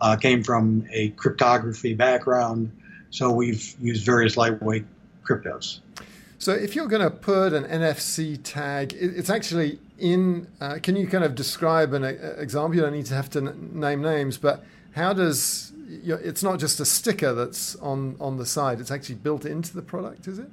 uh, 0.00 0.16
came 0.16 0.42
from 0.42 0.86
a 0.92 1.08
cryptography 1.10 1.94
background, 1.94 2.70
so 3.10 3.30
we've 3.30 3.74
used 3.80 4.04
various 4.04 4.36
lightweight 4.36 4.84
cryptos. 5.24 5.80
So 6.38 6.52
if 6.52 6.76
you're 6.76 6.88
going 6.88 7.02
to 7.02 7.10
put 7.10 7.54
an 7.54 7.64
NFC 7.64 8.38
tag, 8.42 8.92
it's 8.92 9.30
actually 9.30 9.78
in. 9.98 10.46
Uh, 10.60 10.78
can 10.82 10.96
you 10.96 11.06
kind 11.06 11.24
of 11.24 11.34
describe 11.34 11.94
an 11.94 12.04
example? 12.04 12.74
You 12.74 12.82
don't 12.82 12.92
need 12.92 13.06
to 13.06 13.14
have 13.14 13.30
to 13.30 13.40
name 13.76 14.02
names, 14.02 14.36
but 14.36 14.62
how 14.92 15.14
does 15.14 15.72
it's 15.88 16.42
not 16.42 16.58
just 16.58 16.80
a 16.80 16.84
sticker 16.84 17.32
that's 17.32 17.76
on 17.76 18.16
on 18.20 18.36
the 18.36 18.44
side; 18.44 18.80
it's 18.80 18.90
actually 18.90 19.14
built 19.14 19.46
into 19.46 19.74
the 19.74 19.80
product, 19.80 20.26
is 20.26 20.38
it? 20.38 20.50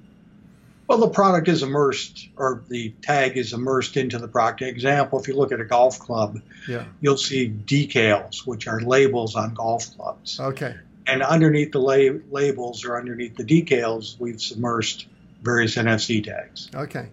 Well, 0.92 1.00
the 1.00 1.08
product 1.08 1.48
is 1.48 1.64
immersed, 1.64 2.28
or 2.36 2.66
the 2.68 2.90
tag 3.02 3.38
is 3.38 3.54
immersed 3.54 3.96
into 3.96 4.20
the 4.20 4.28
product. 4.28 4.62
Example: 4.62 5.22
If 5.22 5.30
you 5.30 5.38
look 5.38 5.54
at 5.54 5.62
a 5.62 5.64
golf 5.64 5.98
club, 6.00 6.42
yeah. 6.68 6.84
you'll 7.00 7.16
see 7.16 7.48
decals, 7.50 8.46
which 8.46 8.68
are 8.68 8.82
labels 8.82 9.38
on 9.38 9.54
golf 9.54 9.96
clubs. 9.96 10.38
Okay. 10.38 10.76
And 11.08 11.24
underneath 11.24 11.72
the 11.72 11.80
la- 11.80 12.20
labels 12.30 12.84
or 12.84 12.98
underneath 12.98 13.38
the 13.38 13.46
decals, 13.46 14.20
we've 14.20 14.36
submersed 14.36 15.06
various 15.42 15.78
NFC 15.78 16.22
tags. 16.22 16.70
Okay. 16.76 17.08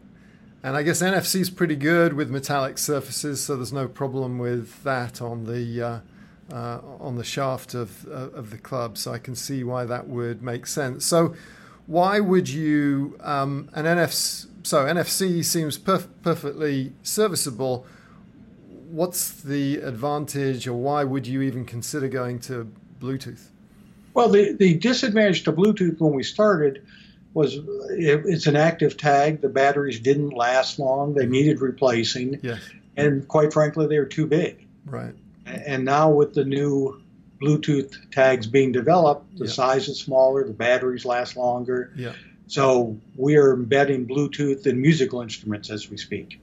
And 0.64 0.76
I 0.76 0.82
guess 0.82 1.00
NFC 1.00 1.42
is 1.42 1.49
pretty 1.49 1.76
good 1.76 2.14
with 2.14 2.30
metallic 2.30 2.78
surfaces, 2.78 3.44
so 3.44 3.54
there's 3.54 3.73
no 3.73 3.87
problem 3.87 4.40
with 4.40 4.82
that 4.82 5.23
on 5.23 5.44
the 5.44 5.80
uh, 5.80 6.00
uh, 6.52 6.80
on 6.99 7.14
the 7.14 7.23
shaft 7.23 7.75
of 7.75 8.08
uh, 8.08 8.30
of 8.30 8.50
the 8.50 8.58
club. 8.58 8.99
So 8.99 9.12
I 9.12 9.18
can 9.18 9.37
see 9.37 9.62
why 9.62 9.85
that 9.85 10.08
would 10.08 10.42
make 10.42 10.66
sense. 10.66 11.06
So 11.06 11.37
why 11.88 12.21
would 12.21 12.49
you 12.49 13.18
um, 13.21 13.71
an 13.73 13.87
NFC? 13.87 14.47
So 14.62 14.85
NFC 14.85 15.42
seems 15.42 15.78
perf- 15.78 16.09
perfectly 16.23 16.92
serviceable. 17.02 17.87
What's 18.90 19.30
the 19.30 19.78
advantage, 19.78 20.68
or 20.68 20.75
why 20.75 21.04
would 21.04 21.26
you 21.26 21.40
even 21.42 21.64
consider 21.64 22.09
going 22.09 22.40
to 22.40 22.71
Bluetooth? 23.00 23.49
Well, 24.12 24.28
the, 24.28 24.52
the 24.52 24.75
disadvantage 24.75 25.45
to 25.45 25.52
Bluetooth 25.52 25.99
when 25.99 26.12
we 26.12 26.23
started 26.23 26.85
was 27.33 27.54
it, 27.54 28.23
it's 28.26 28.47
an 28.47 28.57
active 28.57 28.97
tag. 28.97 29.40
The 29.40 29.49
batteries 29.49 30.00
didn't 30.00 30.30
last 30.30 30.78
long. 30.78 31.14
They 31.14 31.26
needed 31.26 31.61
replacing. 31.61 32.40
Yes. 32.42 32.61
And 32.97 33.26
quite 33.28 33.52
frankly, 33.52 33.87
they 33.87 33.99
were 33.99 34.04
too 34.04 34.26
big. 34.26 34.66
Right. 34.85 35.14
And 35.47 35.85
now 35.85 36.11
with 36.11 36.35
the 36.35 36.45
new 36.45 37.00
Bluetooth 37.40 38.11
tags 38.11 38.47
being 38.47 38.73
developed, 38.73 39.38
the 39.38 39.45
yep. 39.45 39.54
size 39.54 39.88
is 39.88 40.00
smaller, 40.00 40.45
the 40.45 40.52
batteries 40.52 41.04
last 41.04 41.37
longer. 41.37 41.92
Yeah. 41.97 42.12
So 42.49 42.99
we 43.16 43.37
are 43.37 43.52
embedding 43.52 44.07
Bluetooth 44.07 44.66
in 44.66 44.80
musical 44.80 45.21
instruments 45.21 45.71
as 45.71 45.90
we 45.90 45.97
speak. 45.97 46.40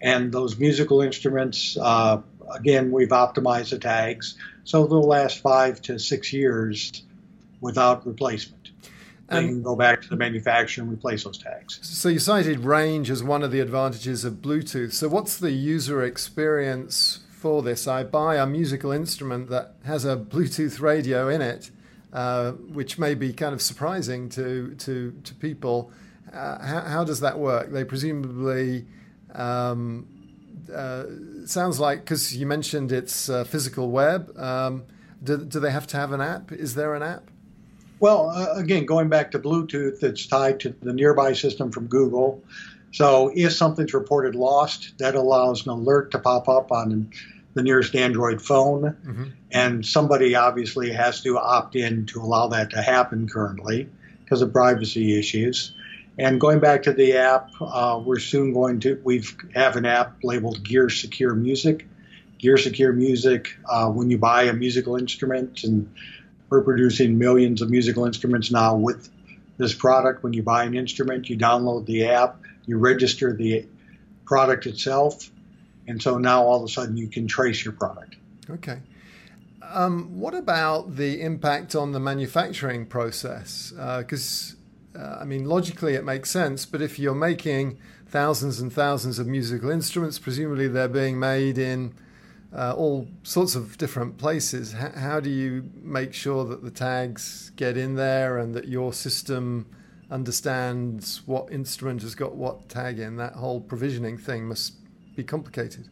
And 0.00 0.30
those 0.30 0.58
musical 0.58 1.00
instruments, 1.00 1.76
uh, 1.80 2.20
again, 2.54 2.92
we've 2.92 3.08
optimized 3.08 3.70
the 3.70 3.78
tags 3.78 4.36
so 4.68 4.86
they'll 4.86 5.02
last 5.02 5.38
five 5.38 5.80
to 5.82 5.98
six 5.98 6.30
years 6.30 7.02
without 7.62 8.06
replacement. 8.06 8.70
They 9.30 9.46
can 9.46 9.62
go 9.62 9.76
back 9.76 10.02
to 10.02 10.08
the 10.08 10.16
manufacturer 10.16 10.84
and 10.84 10.92
replace 10.92 11.24
those 11.24 11.38
tags. 11.38 11.78
So 11.82 12.10
you 12.10 12.18
cited 12.18 12.60
range 12.60 13.10
as 13.10 13.22
one 13.22 13.42
of 13.42 13.50
the 13.50 13.60
advantages 13.60 14.26
of 14.26 14.34
Bluetooth. 14.34 14.92
So 14.92 15.08
what's 15.08 15.38
the 15.38 15.52
user 15.52 16.02
experience 16.02 17.20
for 17.38 17.62
this? 17.62 17.86
I 17.86 18.04
buy 18.04 18.36
a 18.36 18.46
musical 18.46 18.90
instrument 18.90 19.48
that 19.50 19.74
has 19.84 20.04
a 20.04 20.16
Bluetooth 20.16 20.80
radio 20.80 21.28
in 21.28 21.40
it, 21.40 21.70
uh, 22.12 22.52
which 22.52 22.98
may 22.98 23.14
be 23.14 23.32
kind 23.32 23.54
of 23.54 23.62
surprising 23.62 24.28
to 24.30 24.74
to 24.76 25.12
to 25.24 25.34
people. 25.34 25.90
Uh, 26.32 26.62
how, 26.62 26.80
how, 26.80 27.04
does 27.04 27.20
that 27.20 27.38
work? 27.38 27.70
They 27.70 27.84
presumably 27.84 28.86
um, 29.34 30.06
uh, 30.74 31.04
sounds 31.46 31.80
like 31.80 32.00
because 32.00 32.36
you 32.36 32.46
mentioned 32.46 32.92
it's 32.92 33.30
physical 33.46 33.90
web. 33.90 34.36
Um, 34.36 34.84
do, 35.22 35.38
do 35.38 35.58
they 35.58 35.70
have 35.70 35.86
to 35.88 35.96
have 35.96 36.12
an 36.12 36.20
app? 36.20 36.52
Is 36.52 36.74
there 36.74 36.94
an 36.94 37.02
app? 37.02 37.30
Well, 38.00 38.30
uh, 38.30 38.54
again, 38.54 38.86
going 38.86 39.08
back 39.08 39.32
to 39.32 39.38
Bluetooth, 39.38 40.02
it's 40.02 40.26
tied 40.26 40.60
to 40.60 40.74
the 40.82 40.92
nearby 40.92 41.32
system 41.32 41.72
from 41.72 41.86
Google. 41.86 42.42
So 42.92 43.30
if 43.34 43.52
something's 43.52 43.94
reported 43.94 44.34
lost, 44.34 44.94
that 44.98 45.14
allows 45.14 45.66
an 45.66 45.72
alert 45.72 46.10
to 46.12 46.18
pop 46.18 46.48
up 46.48 46.72
on 46.72 47.10
the 47.54 47.62
nearest 47.62 47.94
Android 47.94 48.40
phone. 48.40 48.82
Mm-hmm. 48.82 49.24
And 49.50 49.84
somebody 49.84 50.34
obviously 50.34 50.92
has 50.92 51.22
to 51.22 51.38
opt 51.38 51.76
in 51.76 52.06
to 52.06 52.20
allow 52.20 52.48
that 52.48 52.70
to 52.70 52.82
happen 52.82 53.28
currently 53.28 53.88
because 54.24 54.42
of 54.42 54.52
privacy 54.52 55.18
issues. 55.18 55.74
And 56.18 56.40
going 56.40 56.58
back 56.58 56.82
to 56.84 56.92
the 56.92 57.16
app, 57.16 57.50
uh, 57.60 58.00
we're 58.04 58.18
soon 58.18 58.52
going 58.52 58.80
to, 58.80 59.00
we 59.04 59.24
have 59.54 59.76
an 59.76 59.86
app 59.86 60.16
labeled 60.22 60.64
Gear 60.64 60.90
Secure 60.90 61.34
Music. 61.34 61.86
Gear 62.38 62.56
Secure 62.56 62.92
Music, 62.92 63.56
uh, 63.68 63.88
when 63.88 64.10
you 64.10 64.18
buy 64.18 64.44
a 64.44 64.52
musical 64.52 64.96
instrument 64.96 65.64
and 65.64 65.92
we're 66.50 66.62
producing 66.62 67.18
millions 67.18 67.62
of 67.62 67.70
musical 67.70 68.04
instruments 68.04 68.50
now 68.50 68.74
with 68.74 69.08
this 69.58 69.74
product. 69.74 70.22
When 70.22 70.32
you 70.32 70.42
buy 70.42 70.64
an 70.64 70.74
instrument, 70.74 71.28
you 71.28 71.36
download 71.36 71.86
the 71.86 72.06
app, 72.06 72.40
you 72.68 72.78
register 72.78 73.32
the 73.32 73.66
product 74.24 74.66
itself, 74.66 75.30
and 75.88 76.00
so 76.00 76.18
now 76.18 76.42
all 76.42 76.58
of 76.58 76.64
a 76.64 76.72
sudden 76.72 76.96
you 76.96 77.08
can 77.08 77.26
trace 77.26 77.64
your 77.64 77.72
product. 77.72 78.16
Okay. 78.50 78.80
Um, 79.62 80.20
what 80.20 80.34
about 80.34 80.96
the 80.96 81.20
impact 81.20 81.74
on 81.74 81.92
the 81.92 82.00
manufacturing 82.00 82.86
process? 82.86 83.72
Because, 83.98 84.56
uh, 84.94 85.00
uh, 85.00 85.18
I 85.20 85.24
mean, 85.24 85.44
logically 85.44 85.94
it 85.94 86.04
makes 86.04 86.30
sense, 86.30 86.66
but 86.66 86.80
if 86.82 86.98
you're 86.98 87.14
making 87.14 87.78
thousands 88.06 88.60
and 88.60 88.72
thousands 88.72 89.18
of 89.18 89.26
musical 89.26 89.70
instruments, 89.70 90.18
presumably 90.18 90.68
they're 90.68 90.88
being 90.88 91.18
made 91.18 91.58
in 91.58 91.94
uh, 92.54 92.72
all 92.72 93.08
sorts 93.22 93.54
of 93.54 93.76
different 93.76 94.16
places. 94.16 94.74
H- 94.74 94.94
how 94.94 95.20
do 95.20 95.28
you 95.28 95.70
make 95.82 96.14
sure 96.14 96.44
that 96.46 96.62
the 96.62 96.70
tags 96.70 97.50
get 97.56 97.76
in 97.76 97.96
there 97.96 98.38
and 98.38 98.54
that 98.54 98.68
your 98.68 98.92
system 98.92 99.66
understands 100.10 101.22
what 101.26 101.52
instrument 101.52 102.02
has 102.02 102.14
got 102.14 102.34
what 102.34 102.68
tag 102.68 102.98
in? 102.98 103.16
That 103.16 103.34
whole 103.34 103.60
provisioning 103.60 104.18
thing 104.18 104.46
must 104.46 104.74
be 105.16 105.24
complicated. 105.24 105.88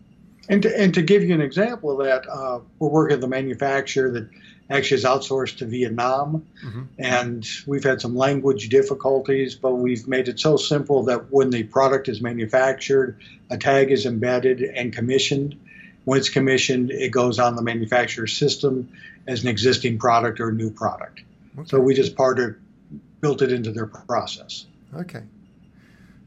And 0.48 0.62
to, 0.62 0.80
and 0.80 0.94
to 0.94 1.02
give 1.02 1.24
you 1.24 1.34
an 1.34 1.40
example 1.40 2.00
of 2.00 2.06
that, 2.06 2.28
uh, 2.28 2.60
we're 2.78 2.88
working 2.88 3.16
with 3.16 3.24
a 3.24 3.28
manufacturer 3.28 4.10
that 4.12 4.28
actually 4.70 4.98
is 4.98 5.04
outsourced 5.04 5.58
to 5.58 5.66
Vietnam, 5.66 6.46
mm-hmm. 6.64 6.82
and 6.98 7.46
we've 7.66 7.84
had 7.84 8.00
some 8.00 8.16
language 8.16 8.68
difficulties, 8.68 9.54
but 9.54 9.74
we've 9.74 10.06
made 10.08 10.28
it 10.28 10.40
so 10.40 10.56
simple 10.56 11.04
that 11.04 11.32
when 11.32 11.50
the 11.50 11.64
product 11.64 12.08
is 12.08 12.20
manufactured, 12.20 13.20
a 13.50 13.58
tag 13.58 13.90
is 13.90 14.06
embedded 14.06 14.60
and 14.60 14.92
commissioned 14.92 15.56
when 16.06 16.20
it's 16.20 16.28
commissioned, 16.28 16.92
it 16.92 17.10
goes 17.10 17.40
on 17.40 17.56
the 17.56 17.62
manufacturer's 17.62 18.36
system 18.36 18.88
as 19.26 19.42
an 19.42 19.48
existing 19.48 19.98
product 19.98 20.38
or 20.38 20.50
a 20.50 20.52
new 20.52 20.70
product. 20.70 21.22
Okay. 21.58 21.68
So 21.68 21.80
we 21.80 21.94
just 21.94 22.14
part 22.14 22.38
of, 22.38 22.54
built 23.26 23.42
it 23.42 23.50
into 23.50 23.72
their 23.72 23.88
process. 23.88 24.66
Okay, 24.94 25.24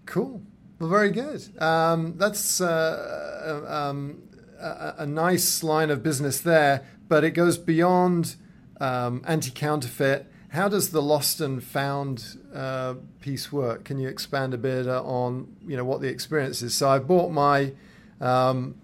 cool. 0.06 0.42
Well, 0.80 0.90
very 0.90 1.12
good. 1.12 1.42
Um, 1.62 2.16
that's 2.18 2.60
uh, 2.60 3.64
um, 3.70 4.22
a, 4.60 4.96
a, 4.98 5.06
nice 5.06 5.64
line 5.64 5.92
of 5.92 6.04
business 6.04 6.42
there, 6.42 6.86
but 7.08 7.24
it 7.24 7.32
goes 7.32 7.58
beyond 7.58 8.36
um, 8.82 9.24
anti-counterfeit. 9.26 10.30
How 10.50 10.68
does 10.68 10.90
the 10.90 11.02
lost 11.02 11.40
and 11.40 11.64
found 11.64 12.38
uh, 12.54 12.96
piece 13.22 13.50
work? 13.50 13.86
Can 13.86 13.98
you 13.98 14.10
expand 14.10 14.54
a 14.54 14.58
bit 14.58 14.86
on 14.86 15.56
you 15.66 15.78
know 15.78 15.86
what 15.86 16.02
the 16.02 16.10
experience 16.10 16.62
is? 16.62 16.76
So 16.76 16.90
I 16.90 17.00
bought 17.00 17.32
my 17.32 17.72
um, 18.20 18.76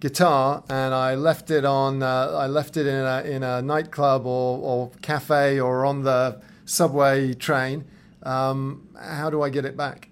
guitar 0.00 0.64
and 0.68 0.92
I 0.92 1.14
left 1.14 1.52
it 1.52 1.64
on 1.64 2.02
uh, 2.02 2.32
I 2.34 2.48
left 2.48 2.76
it 2.76 2.86
in 2.86 3.04
a, 3.04 3.22
in 3.22 3.44
a 3.44 3.62
nightclub 3.62 4.26
or, 4.26 4.58
or 4.58 4.90
cafe 5.00 5.60
or 5.60 5.86
on 5.86 6.02
the 6.02 6.40
subway 6.66 7.32
train. 7.32 7.84
Um, 8.22 8.88
how 9.00 9.30
do 9.30 9.42
I 9.42 9.48
get 9.48 9.64
it 9.64 9.76
back? 9.76 10.08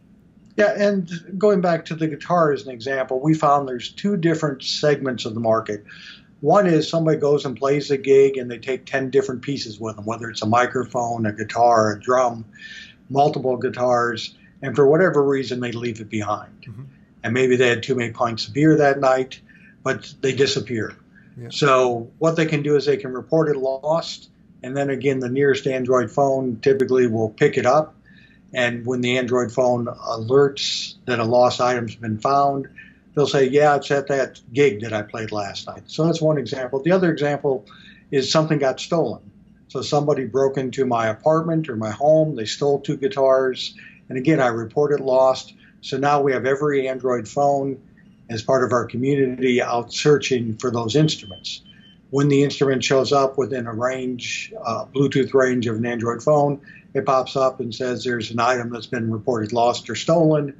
Yeah, 0.56 0.72
and 0.76 1.10
going 1.36 1.60
back 1.60 1.84
to 1.86 1.94
the 1.94 2.06
guitar 2.06 2.52
as 2.52 2.64
an 2.64 2.70
example, 2.70 3.20
we 3.20 3.34
found 3.34 3.68
there's 3.68 3.90
two 3.90 4.16
different 4.16 4.62
segments 4.62 5.26
of 5.26 5.34
the 5.34 5.40
market. 5.40 5.84
One 6.40 6.66
is 6.66 6.88
somebody 6.88 7.18
goes 7.18 7.44
and 7.44 7.56
plays 7.56 7.90
a 7.90 7.98
gig 7.98 8.36
and 8.36 8.50
they 8.50 8.58
take 8.58 8.86
10 8.86 9.10
different 9.10 9.42
pieces 9.42 9.78
with 9.78 9.96
them, 9.96 10.06
whether 10.06 10.30
it's 10.30 10.42
a 10.42 10.46
microphone, 10.46 11.26
a 11.26 11.32
guitar, 11.32 11.92
a 11.92 12.00
drum, 12.00 12.46
multiple 13.10 13.56
guitars, 13.56 14.36
and 14.62 14.74
for 14.74 14.86
whatever 14.86 15.22
reason 15.22 15.60
they 15.60 15.72
leave 15.72 16.00
it 16.00 16.08
behind. 16.08 16.62
Mm-hmm. 16.62 16.84
And 17.24 17.34
maybe 17.34 17.56
they 17.56 17.68
had 17.68 17.82
too 17.82 17.94
many 17.94 18.12
pints 18.12 18.46
of 18.46 18.54
beer 18.54 18.76
that 18.76 19.00
night 19.00 19.40
but 19.84 20.12
they 20.22 20.32
disappear. 20.32 20.96
Yeah. 21.36 21.48
So 21.50 22.10
what 22.18 22.34
they 22.34 22.46
can 22.46 22.62
do 22.62 22.74
is 22.74 22.86
they 22.86 22.96
can 22.96 23.12
report 23.12 23.48
it 23.48 23.56
lost, 23.56 24.30
and 24.64 24.74
then 24.74 24.88
again, 24.88 25.20
the 25.20 25.28
nearest 25.28 25.66
Android 25.66 26.10
phone 26.10 26.58
typically 26.62 27.06
will 27.06 27.28
pick 27.28 27.58
it 27.58 27.66
up. 27.66 27.94
And 28.54 28.86
when 28.86 29.02
the 29.02 29.18
Android 29.18 29.52
phone 29.52 29.84
alerts 29.84 30.94
that 31.04 31.18
a 31.18 31.24
lost 31.24 31.60
item's 31.60 31.96
been 31.96 32.16
found, 32.16 32.68
they'll 33.14 33.26
say, 33.26 33.46
"Yeah, 33.46 33.76
it's 33.76 33.90
at 33.90 34.06
that 34.06 34.40
gig 34.54 34.80
that 34.80 34.94
I 34.94 35.02
played 35.02 35.32
last 35.32 35.66
night." 35.66 35.82
So 35.88 36.06
that's 36.06 36.22
one 36.22 36.38
example. 36.38 36.80
The 36.82 36.92
other 36.92 37.12
example 37.12 37.66
is 38.10 38.32
something 38.32 38.58
got 38.58 38.80
stolen. 38.80 39.20
So 39.68 39.82
somebody 39.82 40.24
broke 40.24 40.56
into 40.56 40.86
my 40.86 41.08
apartment 41.08 41.68
or 41.68 41.76
my 41.76 41.90
home, 41.90 42.34
they 42.34 42.46
stole 42.46 42.80
two 42.80 42.96
guitars, 42.96 43.74
and 44.08 44.16
again, 44.16 44.40
I 44.40 44.46
reported 44.46 45.00
lost. 45.00 45.52
So 45.82 45.98
now 45.98 46.22
we 46.22 46.32
have 46.32 46.46
every 46.46 46.88
Android 46.88 47.28
phone 47.28 47.76
as 48.30 48.40
part 48.40 48.64
of 48.64 48.72
our 48.72 48.86
community 48.86 49.60
out 49.60 49.92
searching 49.92 50.56
for 50.56 50.70
those 50.70 50.96
instruments. 50.96 51.60
When 52.14 52.28
the 52.28 52.44
instrument 52.44 52.84
shows 52.84 53.12
up 53.12 53.36
within 53.36 53.66
a 53.66 53.74
range, 53.74 54.52
uh, 54.64 54.84
Bluetooth 54.84 55.34
range 55.34 55.66
of 55.66 55.74
an 55.74 55.84
Android 55.84 56.22
phone, 56.22 56.60
it 56.94 57.04
pops 57.04 57.34
up 57.34 57.58
and 57.58 57.74
says 57.74 58.04
there's 58.04 58.30
an 58.30 58.38
item 58.38 58.70
that's 58.70 58.86
been 58.86 59.10
reported 59.10 59.52
lost 59.52 59.90
or 59.90 59.96
stolen. 59.96 60.56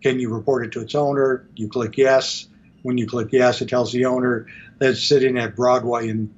Can 0.00 0.18
you 0.18 0.32
report 0.32 0.64
it 0.64 0.72
to 0.72 0.80
its 0.80 0.94
owner? 0.94 1.46
You 1.54 1.68
click 1.68 1.98
yes. 1.98 2.48
When 2.80 2.96
you 2.96 3.06
click 3.06 3.28
yes, 3.30 3.60
it 3.60 3.68
tells 3.68 3.92
the 3.92 4.06
owner 4.06 4.46
that 4.78 4.92
it's 4.92 5.04
sitting 5.04 5.36
at 5.36 5.54
Broadway 5.54 6.08
and 6.08 6.34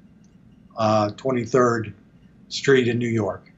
uh, 0.75 1.11
23rd 1.11 1.93
Street 2.49 2.89
in 2.89 2.97
New 2.97 3.07
York. 3.07 3.49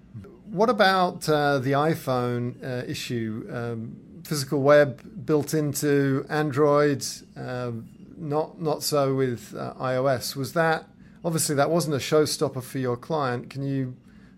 What 0.51 0.70
about 0.70 1.27
uh, 1.27 1.58
the 1.58 1.72
iPhone 1.72 2.63
uh, 2.63 2.86
issue? 2.86 3.50
Um, 3.51 3.98
physical 4.24 4.62
web 4.62 5.25
built 5.25 5.55
into 5.55 6.27
Android, 6.29 7.03
um, 7.36 7.89
not 8.20 8.62
not 8.62 8.84
so 8.84 9.15
with 9.15 9.55
uh, 9.58 9.74
iOS. 9.79 10.36
Was 10.36 10.53
that 10.53 10.86
obviously 11.23 11.55
that 11.55 11.69
wasn't 11.69 11.95
a 11.95 11.99
showstopper 11.99 12.63
for 12.63 12.79
your 12.79 12.97
client? 12.97 13.49
Can 13.49 13.63
you 13.63 13.95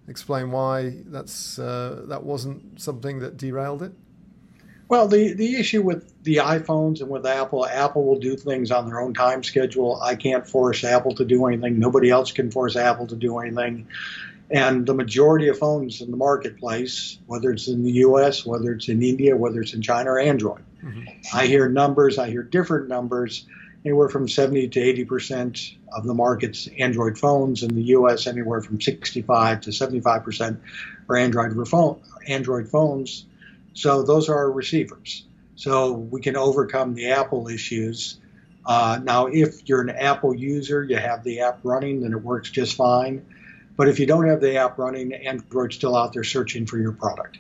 explain 0.08 0.52
why 0.52 0.98
that's 1.06 1.60
uh, 1.60 2.04
that 2.08 2.24
wasn't 2.24 2.82
something 2.82 3.20
that 3.20 3.38
derailed 3.38 3.84
it? 3.84 3.94
Well, 4.90 5.08
the, 5.08 5.34
the 5.34 5.56
issue 5.56 5.82
with 5.82 6.14
the 6.24 6.36
iPhones 6.38 7.02
and 7.02 7.10
with 7.10 7.26
Apple, 7.26 7.66
Apple 7.66 8.06
will 8.06 8.20
do 8.20 8.36
things 8.36 8.70
on 8.70 8.86
their 8.86 9.00
own 9.00 9.14
time 9.14 9.42
schedule. 9.42 10.00
I 10.02 10.16
can't 10.16 10.48
force 10.48 10.84
Apple 10.84 11.16
to 11.16 11.26
do 11.26 11.48
anything. 11.48 11.80
Nobody 11.80 12.10
else 12.10 12.32
can 12.32 12.52
force 12.52 12.76
Apple 12.76 13.08
to 13.08 13.16
do 13.16 13.40
anything. 13.40 13.88
And 14.52 14.86
the 14.86 14.94
majority 14.94 15.48
of 15.48 15.58
phones 15.58 16.02
in 16.02 16.12
the 16.12 16.18
marketplace, 16.18 17.18
whether 17.26 17.50
it's 17.50 17.68
in 17.68 17.84
the 17.84 17.92
US, 17.92 18.46
whether 18.46 18.72
it's 18.74 18.88
in 18.88 19.02
India, 19.02 19.36
whether 19.36 19.62
it's 19.62 19.74
in 19.74 19.82
China, 19.82 20.12
are 20.12 20.20
Android. 20.20 20.62
Mm-hmm. 20.84 21.08
I 21.36 21.48
hear 21.48 21.70
numbers, 21.70 22.20
I 22.20 22.30
hear 22.30 22.44
different 22.44 22.88
numbers, 22.88 23.48
anywhere 23.86 24.10
from 24.10 24.28
70 24.28 24.70
to 24.70 24.80
80 24.80 25.06
percent 25.06 25.74
of 25.92 26.06
the 26.06 26.14
market's 26.14 26.68
Android 26.80 27.18
phones. 27.18 27.64
In 27.64 27.76
the 27.76 27.84
US, 27.98 28.28
anywhere 28.28 28.62
from 28.62 28.80
65 28.80 29.62
to 29.62 29.72
75 29.72 30.24
percent 30.24 30.62
are 31.10 31.18
Android, 31.18 31.68
phone, 31.68 32.02
Android 32.28 32.70
phones. 32.70 33.26
So 33.74 34.04
those 34.04 34.30
are 34.30 34.36
our 34.36 34.52
receivers. 34.52 35.26
So 35.56 35.92
we 35.92 36.22
can 36.22 36.36
overcome 36.36 36.94
the 36.94 37.12
Apple 37.12 37.48
issues. 37.48 38.20
Uh, 38.66 39.00
now, 39.04 39.28
if 39.28 39.68
you're 39.68 39.82
an 39.82 39.90
Apple 39.90 40.34
user, 40.34 40.84
you 40.84 40.96
have 40.96 41.24
the 41.24 41.42
app 41.42 41.60
running, 41.64 42.02
then 42.02 42.14
it 42.14 42.22
works 42.22 42.50
just 42.50 42.76
fine. 42.76 43.26
But 43.76 43.88
if 43.88 44.00
you 44.00 44.06
don't 44.06 44.28
have 44.28 44.40
the 44.40 44.58
app 44.58 44.78
running, 44.78 45.14
Android's 45.14 45.76
still 45.76 45.96
out 45.96 46.14
there 46.14 46.24
searching 46.24 46.66
for 46.66 46.78
your 46.78 46.92
product. 46.92 47.40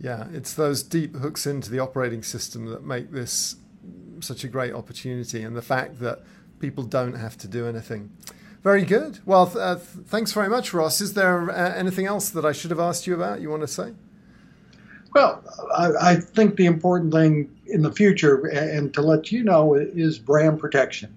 Yeah, 0.00 0.26
it's 0.32 0.52
those 0.52 0.82
deep 0.82 1.16
hooks 1.16 1.46
into 1.46 1.70
the 1.70 1.78
operating 1.78 2.22
system 2.22 2.66
that 2.66 2.84
make 2.84 3.10
this 3.12 3.56
such 4.20 4.44
a 4.44 4.48
great 4.48 4.72
opportunity, 4.72 5.42
and 5.42 5.56
the 5.56 5.62
fact 5.62 6.00
that 6.00 6.20
people 6.58 6.84
don't 6.84 7.14
have 7.14 7.36
to 7.38 7.48
do 7.48 7.66
anything. 7.66 8.10
Very 8.62 8.82
good. 8.82 9.20
Well, 9.24 9.46
th- 9.46 9.56
uh, 9.56 9.76
thanks 9.76 10.32
very 10.32 10.48
much, 10.48 10.72
Ross. 10.72 11.00
Is 11.00 11.14
there 11.14 11.50
uh, 11.50 11.74
anything 11.74 12.06
else 12.06 12.30
that 12.30 12.44
I 12.44 12.52
should 12.52 12.70
have 12.70 12.80
asked 12.80 13.06
you 13.06 13.14
about? 13.14 13.40
You 13.40 13.50
want 13.50 13.62
to 13.62 13.68
say? 13.68 13.92
Well, 15.14 15.42
I, 15.74 15.92
I, 16.10 16.14
think 16.16 16.56
the 16.56 16.66
important 16.66 17.12
thing 17.12 17.50
in 17.66 17.82
the 17.82 17.92
future, 17.92 18.46
and 18.46 18.92
to 18.94 19.02
let 19.02 19.32
you 19.32 19.44
know, 19.44 19.74
is 19.74 20.18
brand 20.18 20.58
protection 20.58 21.14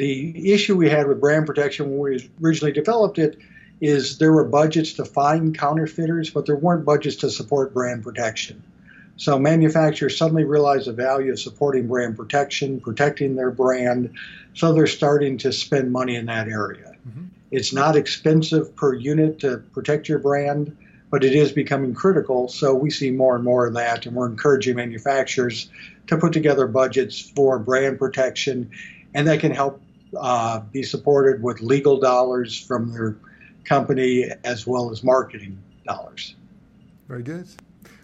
the 0.00 0.52
issue 0.52 0.76
we 0.76 0.88
had 0.88 1.06
with 1.06 1.20
brand 1.20 1.46
protection 1.46 1.90
when 1.90 1.98
we 1.98 2.30
originally 2.42 2.72
developed 2.72 3.18
it 3.18 3.38
is 3.80 4.18
there 4.18 4.32
were 4.32 4.44
budgets 4.44 4.94
to 4.94 5.04
find 5.04 5.58
counterfeiters, 5.58 6.30
but 6.30 6.46
there 6.46 6.56
weren't 6.56 6.84
budgets 6.84 7.16
to 7.16 7.30
support 7.30 7.74
brand 7.74 8.02
protection. 8.02 8.62
So 9.20 9.38
manufacturers 9.38 10.16
suddenly 10.16 10.44
realize 10.44 10.86
the 10.86 10.94
value 10.94 11.32
of 11.32 11.38
supporting 11.38 11.88
brand 11.88 12.16
protection, 12.16 12.80
protecting 12.80 13.36
their 13.36 13.50
brand, 13.50 14.16
so 14.54 14.72
they're 14.72 14.86
starting 14.86 15.36
to 15.38 15.52
spend 15.52 15.92
money 15.92 16.16
in 16.16 16.24
that 16.24 16.48
area. 16.48 16.94
Mm-hmm. 17.06 17.26
It's 17.50 17.70
not 17.70 17.96
expensive 17.96 18.74
per 18.76 18.94
unit 18.94 19.40
to 19.40 19.58
protect 19.74 20.08
your 20.08 20.20
brand, 20.20 20.74
but 21.10 21.22
it 21.22 21.34
is 21.34 21.52
becoming 21.52 21.92
critical. 21.92 22.48
So 22.48 22.74
we 22.74 22.88
see 22.88 23.10
more 23.10 23.34
and 23.34 23.44
more 23.44 23.66
of 23.66 23.74
that, 23.74 24.06
and 24.06 24.16
we're 24.16 24.26
encouraging 24.26 24.76
manufacturers 24.76 25.68
to 26.06 26.16
put 26.16 26.32
together 26.32 26.66
budgets 26.66 27.20
for 27.20 27.58
brand 27.58 27.98
protection, 27.98 28.70
and 29.12 29.28
that 29.28 29.40
can 29.40 29.52
help 29.52 29.82
uh, 30.18 30.60
be 30.60 30.82
supported 30.82 31.42
with 31.42 31.60
legal 31.60 32.00
dollars 32.00 32.58
from 32.58 32.90
their 32.90 33.18
company 33.64 34.30
as 34.44 34.66
well 34.66 34.90
as 34.90 35.04
marketing 35.04 35.58
dollars. 35.86 36.36
Very 37.06 37.22
good. 37.22 37.46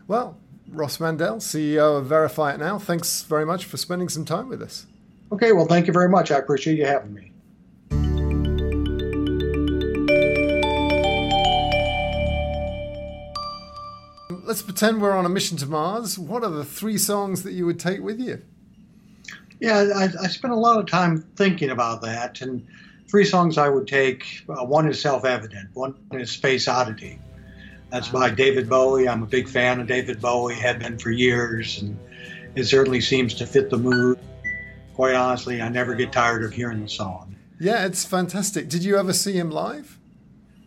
Well, 0.09 0.37
Ross 0.69 1.01
Mandel, 1.01 1.37
CEO 1.37 1.99
of 1.99 2.07
Verify 2.07 2.53
It 2.53 2.59
Now, 2.59 2.79
thanks 2.79 3.23
very 3.23 3.47
much 3.47 3.65
for 3.65 3.77
spending 3.77 4.09
some 4.09 4.25
time 4.25 4.49
with 4.49 4.63
us. 4.63 4.87
Okay, 5.33 5.53
well, 5.53 5.67
thank 5.67 5.87
you 5.87 5.93
very 5.93 6.09
much. 6.09 6.31
I 6.31 6.39
appreciate 6.39 6.79
you 6.79 6.87
having 6.87 7.15
me. 7.15 7.33
Let's 14.45 14.63
pretend 14.63 15.03
we're 15.03 15.17
on 15.17 15.27
a 15.27 15.29
mission 15.29 15.57
to 15.59 15.67
Mars. 15.67 16.19
What 16.19 16.45
are 16.45 16.51
the 16.51 16.65
three 16.65 16.99
songs 16.99 17.43
that 17.43 17.53
you 17.53 17.67
would 17.67 17.81
take 17.81 18.01
with 18.01 18.21
you? 18.21 18.43
Yeah, 19.61 19.89
I, 19.95 20.05
I 20.23 20.27
spent 20.29 20.53
a 20.53 20.57
lot 20.57 20.79
of 20.79 20.87
time 20.87 21.23
thinking 21.35 21.71
about 21.71 22.03
that. 22.03 22.41
And 22.43 22.65
three 23.09 23.25
songs 23.25 23.59
I 23.59 23.69
would 23.69 23.89
take 23.89 24.45
uh, 24.49 24.65
one 24.65 24.89
is 24.89 25.01
Self 25.01 25.25
Evident, 25.25 25.71
one 25.75 25.97
is 26.13 26.31
Space 26.31 26.69
Oddity. 26.69 27.19
That's 27.91 28.09
by 28.09 28.31
David 28.31 28.69
Bowie. 28.69 29.09
I'm 29.09 29.23
a 29.23 29.27
big 29.27 29.49
fan 29.49 29.81
of 29.81 29.87
David 29.87 30.21
Bowie, 30.21 30.55
have 30.55 30.81
been 30.81 30.99
for 30.99 31.11
years, 31.11 31.81
and 31.81 31.99
it 32.55 32.65
certainly 32.65 33.01
seems 33.01 33.35
to 33.35 33.47
fit 33.47 33.71
the 33.71 33.79
mood. 33.79 34.19
Quite 34.95 35.15
honestly, 35.15 35.61
I 35.61 35.69
never 35.69 35.95
get 35.95 36.13
tired 36.13 36.43
of 36.43 36.53
hearing 36.53 36.83
the 36.83 36.89
song. 36.89 37.37
Yeah, 37.61 37.87
it's 37.87 38.05
fantastic. 38.05 38.69
Did 38.69 38.85
you 38.85 38.99
ever 38.99 39.13
see 39.13 39.33
him 39.33 39.51
live? 39.51 39.99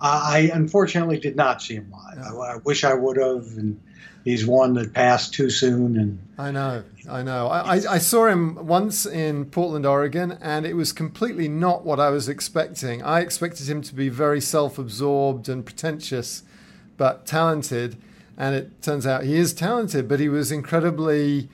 I 0.02 0.50
unfortunately 0.54 1.20
did 1.20 1.36
not 1.36 1.62
see 1.62 1.76
him 1.76 1.92
live. 1.92 2.20
I, 2.20 2.54
I 2.54 2.58
wish 2.58 2.84
I 2.84 2.94
would 2.94 3.18
have, 3.18 3.46
and 3.58 3.80
he's 4.24 4.46
one 4.46 4.74
that 4.76 4.94
passed 4.94 5.34
too 5.34 5.50
soon. 5.50 5.98
And 5.98 6.20
I 6.38 6.52
know, 6.52 6.84
I 7.10 7.22
know. 7.22 7.48
I, 7.48 7.60
I, 7.60 7.82
I, 7.90 7.98
saw 7.98 8.28
him 8.28 8.68
once 8.68 9.06
in 9.06 9.46
Portland, 9.46 9.86
Oregon, 9.86 10.38
and 10.42 10.66
it 10.66 10.76
was 10.76 10.94
completely 10.94 11.48
not 11.48 11.84
what 11.84 12.00
I 12.00 12.10
was 12.10 12.30
expecting. 12.30 13.04
I 13.04 13.20
expected 13.20 13.68
him 13.68 13.82
to 13.82 13.96
be 13.96 14.10
very 14.10 14.40
self-absorbed 14.40 15.50
and 15.50 15.66
pretentious, 15.66 16.44
but 17.00 17.26
talented. 17.26 17.98
And 18.38 18.54
it 18.54 18.84
turns 18.84 19.08
out 19.08 19.24
he 19.24 19.36
is 19.36 19.54
talented, 19.54 20.08
but 20.08 20.20
he 20.20 20.30
was 20.30 20.52
incredibly 20.52 21.50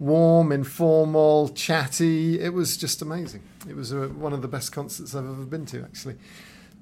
warm, 0.00 0.50
informal, 0.50 1.50
chatty. 1.50 2.40
It 2.40 2.52
was 2.52 2.76
just 2.76 3.00
amazing. 3.00 3.42
It 3.68 3.76
was 3.76 3.92
a, 3.92 4.08
one 4.08 4.32
of 4.32 4.42
the 4.42 4.48
best 4.48 4.72
concerts 4.72 5.14
I've 5.14 5.24
ever 5.24 5.44
been 5.44 5.66
to, 5.66 5.82
actually. 5.82 6.16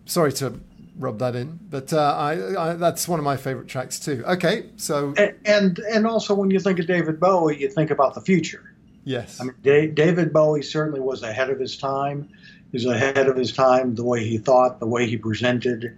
Sorry 0.07 0.33
to 0.35 0.61
rub 0.98 1.18
that 1.18 1.37
in. 1.37 1.59
But 1.70 1.92
uh, 1.92 2.14
I, 2.16 2.70
I, 2.70 2.72
that's 2.74 3.07
one 3.07 3.18
of 3.18 3.24
my 3.24 3.37
favorite 3.37 3.68
tracks 3.68 3.98
too. 3.98 4.24
Okay, 4.27 4.70
so 4.77 5.14
and, 5.16 5.35
and, 5.44 5.79
and 5.79 6.07
also 6.07 6.35
when 6.35 6.50
you 6.50 6.61
think 6.61 6.79
of 6.79 6.87
David 6.87 7.20
Bowie, 7.20 7.59
you 7.59 7.68
think 7.68 7.90
about 7.90 8.14
the 8.14 8.20
future. 8.20 8.72
Yes, 9.05 9.40
I 9.40 9.44
mean 9.44 9.94
David 9.94 10.33
Bowie 10.33 10.62
certainly 10.62 11.00
was 11.00 11.22
ahead 11.22 11.50
of 11.50 11.61
his 11.61 11.77
time. 11.77 12.29
He 12.70 12.77
was 12.77 12.87
ahead 12.87 13.29
of 13.29 13.37
his 13.37 13.53
time, 13.53 13.94
the 13.94 14.05
way 14.05 14.24
he 14.24 14.38
thought, 14.38 14.81
the 14.81 14.87
way 14.87 15.07
he 15.07 15.16
presented, 15.16 15.96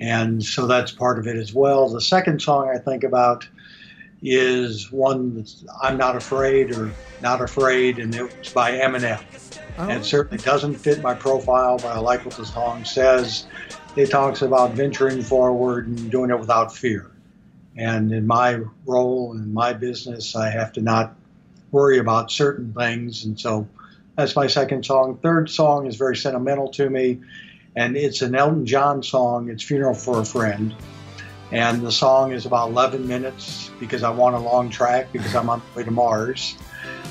and 0.00 0.44
so 0.44 0.66
that's 0.66 0.92
part 0.92 1.18
of 1.18 1.26
it 1.26 1.36
as 1.36 1.54
well. 1.54 1.88
The 1.88 2.00
second 2.00 2.42
song 2.42 2.68
I 2.68 2.78
think 2.78 3.04
about 3.04 3.48
is 4.22 4.90
one 4.90 5.36
that's 5.36 5.64
I'm 5.82 5.96
Not 5.96 6.16
Afraid 6.16 6.76
or 6.76 6.90
Not 7.22 7.40
Afraid, 7.40 7.98
and 7.98 8.14
it's 8.14 8.52
by 8.52 8.72
Eminem. 8.72 9.22
Oh. 9.78 9.82
And 9.82 9.92
it 9.92 10.04
certainly 10.04 10.42
doesn't 10.42 10.74
fit 10.74 11.02
my 11.02 11.14
profile, 11.14 11.76
but 11.76 11.88
I 11.88 11.98
like 11.98 12.24
what 12.24 12.34
the 12.34 12.46
song 12.46 12.84
says 12.84 13.46
it 13.94 14.10
talks 14.10 14.42
about 14.42 14.72
venturing 14.72 15.22
forward 15.22 15.86
and 15.88 16.10
doing 16.10 16.30
it 16.30 16.38
without 16.38 16.74
fear. 16.74 17.10
And 17.76 18.12
in 18.12 18.26
my 18.26 18.60
role 18.86 19.32
in 19.32 19.52
my 19.52 19.72
business, 19.72 20.34
I 20.34 20.50
have 20.50 20.72
to 20.74 20.82
not 20.82 21.14
worry 21.72 21.98
about 21.98 22.30
certain 22.30 22.72
things. 22.72 23.24
And 23.24 23.38
so 23.38 23.68
that's 24.16 24.34
my 24.36 24.46
second 24.46 24.84
song. 24.84 25.18
Third 25.22 25.50
song 25.50 25.86
is 25.86 25.96
very 25.96 26.16
sentimental 26.16 26.68
to 26.72 26.88
me, 26.88 27.20
and 27.76 27.96
it's 27.96 28.22
an 28.22 28.34
Elton 28.34 28.66
John 28.66 29.02
song. 29.02 29.50
It's 29.50 29.62
Funeral 29.62 29.94
for 29.94 30.20
a 30.20 30.24
Friend. 30.24 30.74
And 31.52 31.82
the 31.82 31.92
song 31.92 32.32
is 32.32 32.44
about 32.44 32.70
11 32.70 33.06
minutes 33.06 33.70
because 33.78 34.02
I 34.02 34.10
want 34.10 34.34
a 34.34 34.40
long 34.40 34.68
track 34.68 35.12
because 35.12 35.34
I'm 35.34 35.48
on 35.48 35.60
the 35.60 35.78
way 35.78 35.84
to 35.84 35.92
Mars. 35.92 36.56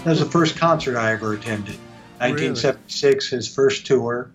That 0.03 0.09
was 0.11 0.19
the 0.19 0.25
first 0.25 0.57
concert 0.57 0.97
I 0.97 1.13
ever 1.13 1.33
attended. 1.33 1.77
1976, 2.17 3.29
his 3.29 3.53
first 3.53 3.85
tour 3.85 4.29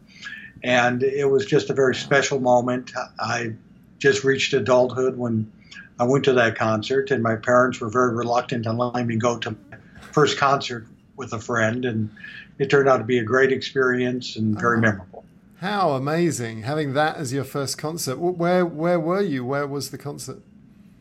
and 0.62 1.02
it 1.02 1.24
was 1.24 1.46
just 1.46 1.70
a 1.70 1.74
very 1.74 1.94
special 1.94 2.40
moment. 2.40 2.92
I 3.18 3.54
just 3.98 4.24
reached 4.24 4.52
adulthood 4.52 5.16
when 5.16 5.50
I 5.98 6.04
went 6.04 6.24
to 6.26 6.34
that 6.34 6.56
concert, 6.56 7.10
and 7.10 7.22
my 7.22 7.36
parents 7.36 7.80
were 7.80 7.88
very 7.88 8.14
reluctant 8.14 8.64
to 8.64 8.72
let 8.72 9.06
me 9.06 9.16
go 9.16 9.38
to 9.38 9.50
my 9.50 9.78
first 10.12 10.38
concert 10.38 10.86
with 11.16 11.32
a 11.32 11.38
friend, 11.38 11.84
and 11.84 12.10
it 12.58 12.70
turned 12.70 12.88
out 12.88 12.98
to 12.98 13.04
be 13.04 13.18
a 13.18 13.24
great 13.24 13.52
experience 13.52 14.36
and 14.36 14.58
very 14.58 14.78
uh-huh. 14.78 14.82
memorable. 14.82 15.24
How 15.60 15.90
amazing 15.90 16.62
having 16.62 16.94
that 16.94 17.18
as 17.18 17.34
your 17.34 17.44
first 17.44 17.76
concert. 17.76 18.16
Where 18.18 18.64
where 18.64 18.98
were 18.98 19.20
you? 19.20 19.44
Where 19.44 19.66
was 19.66 19.90
the 19.90 19.98
concert? 19.98 20.38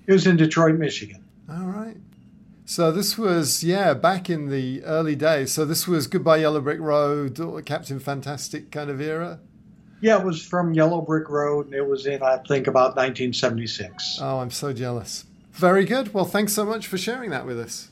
It 0.05 0.11
was 0.11 0.27
in 0.27 0.35
Detroit, 0.35 0.75
Michigan. 0.75 1.23
All 1.49 1.67
right. 1.67 1.95
So 2.65 2.91
this 2.91 3.17
was 3.17 3.63
yeah 3.63 3.93
back 3.93 4.29
in 4.29 4.49
the 4.49 4.83
early 4.83 5.15
days. 5.15 5.53
So 5.53 5.63
this 5.63 5.87
was 5.87 6.07
Goodbye 6.07 6.37
Yellow 6.37 6.59
Brick 6.59 6.81
Road, 6.81 7.39
Captain 7.65 7.99
Fantastic 7.99 8.69
kind 8.69 8.89
of 8.89 8.99
era. 8.99 9.39
Yeah, 10.01 10.19
it 10.19 10.25
was 10.25 10.45
from 10.45 10.73
Yellow 10.73 11.01
Brick 11.01 11.29
Road, 11.29 11.67
and 11.67 11.75
it 11.75 11.87
was 11.87 12.05
in 12.05 12.21
I 12.21 12.39
think 12.45 12.67
about 12.67 12.97
1976. 12.97 14.19
Oh, 14.21 14.39
I'm 14.39 14.51
so 14.51 14.73
jealous. 14.73 15.23
Very 15.53 15.85
good. 15.85 16.13
Well, 16.13 16.25
thanks 16.25 16.51
so 16.51 16.65
much 16.65 16.85
for 16.85 16.97
sharing 16.97 17.29
that 17.29 17.45
with 17.45 17.59
us. 17.59 17.91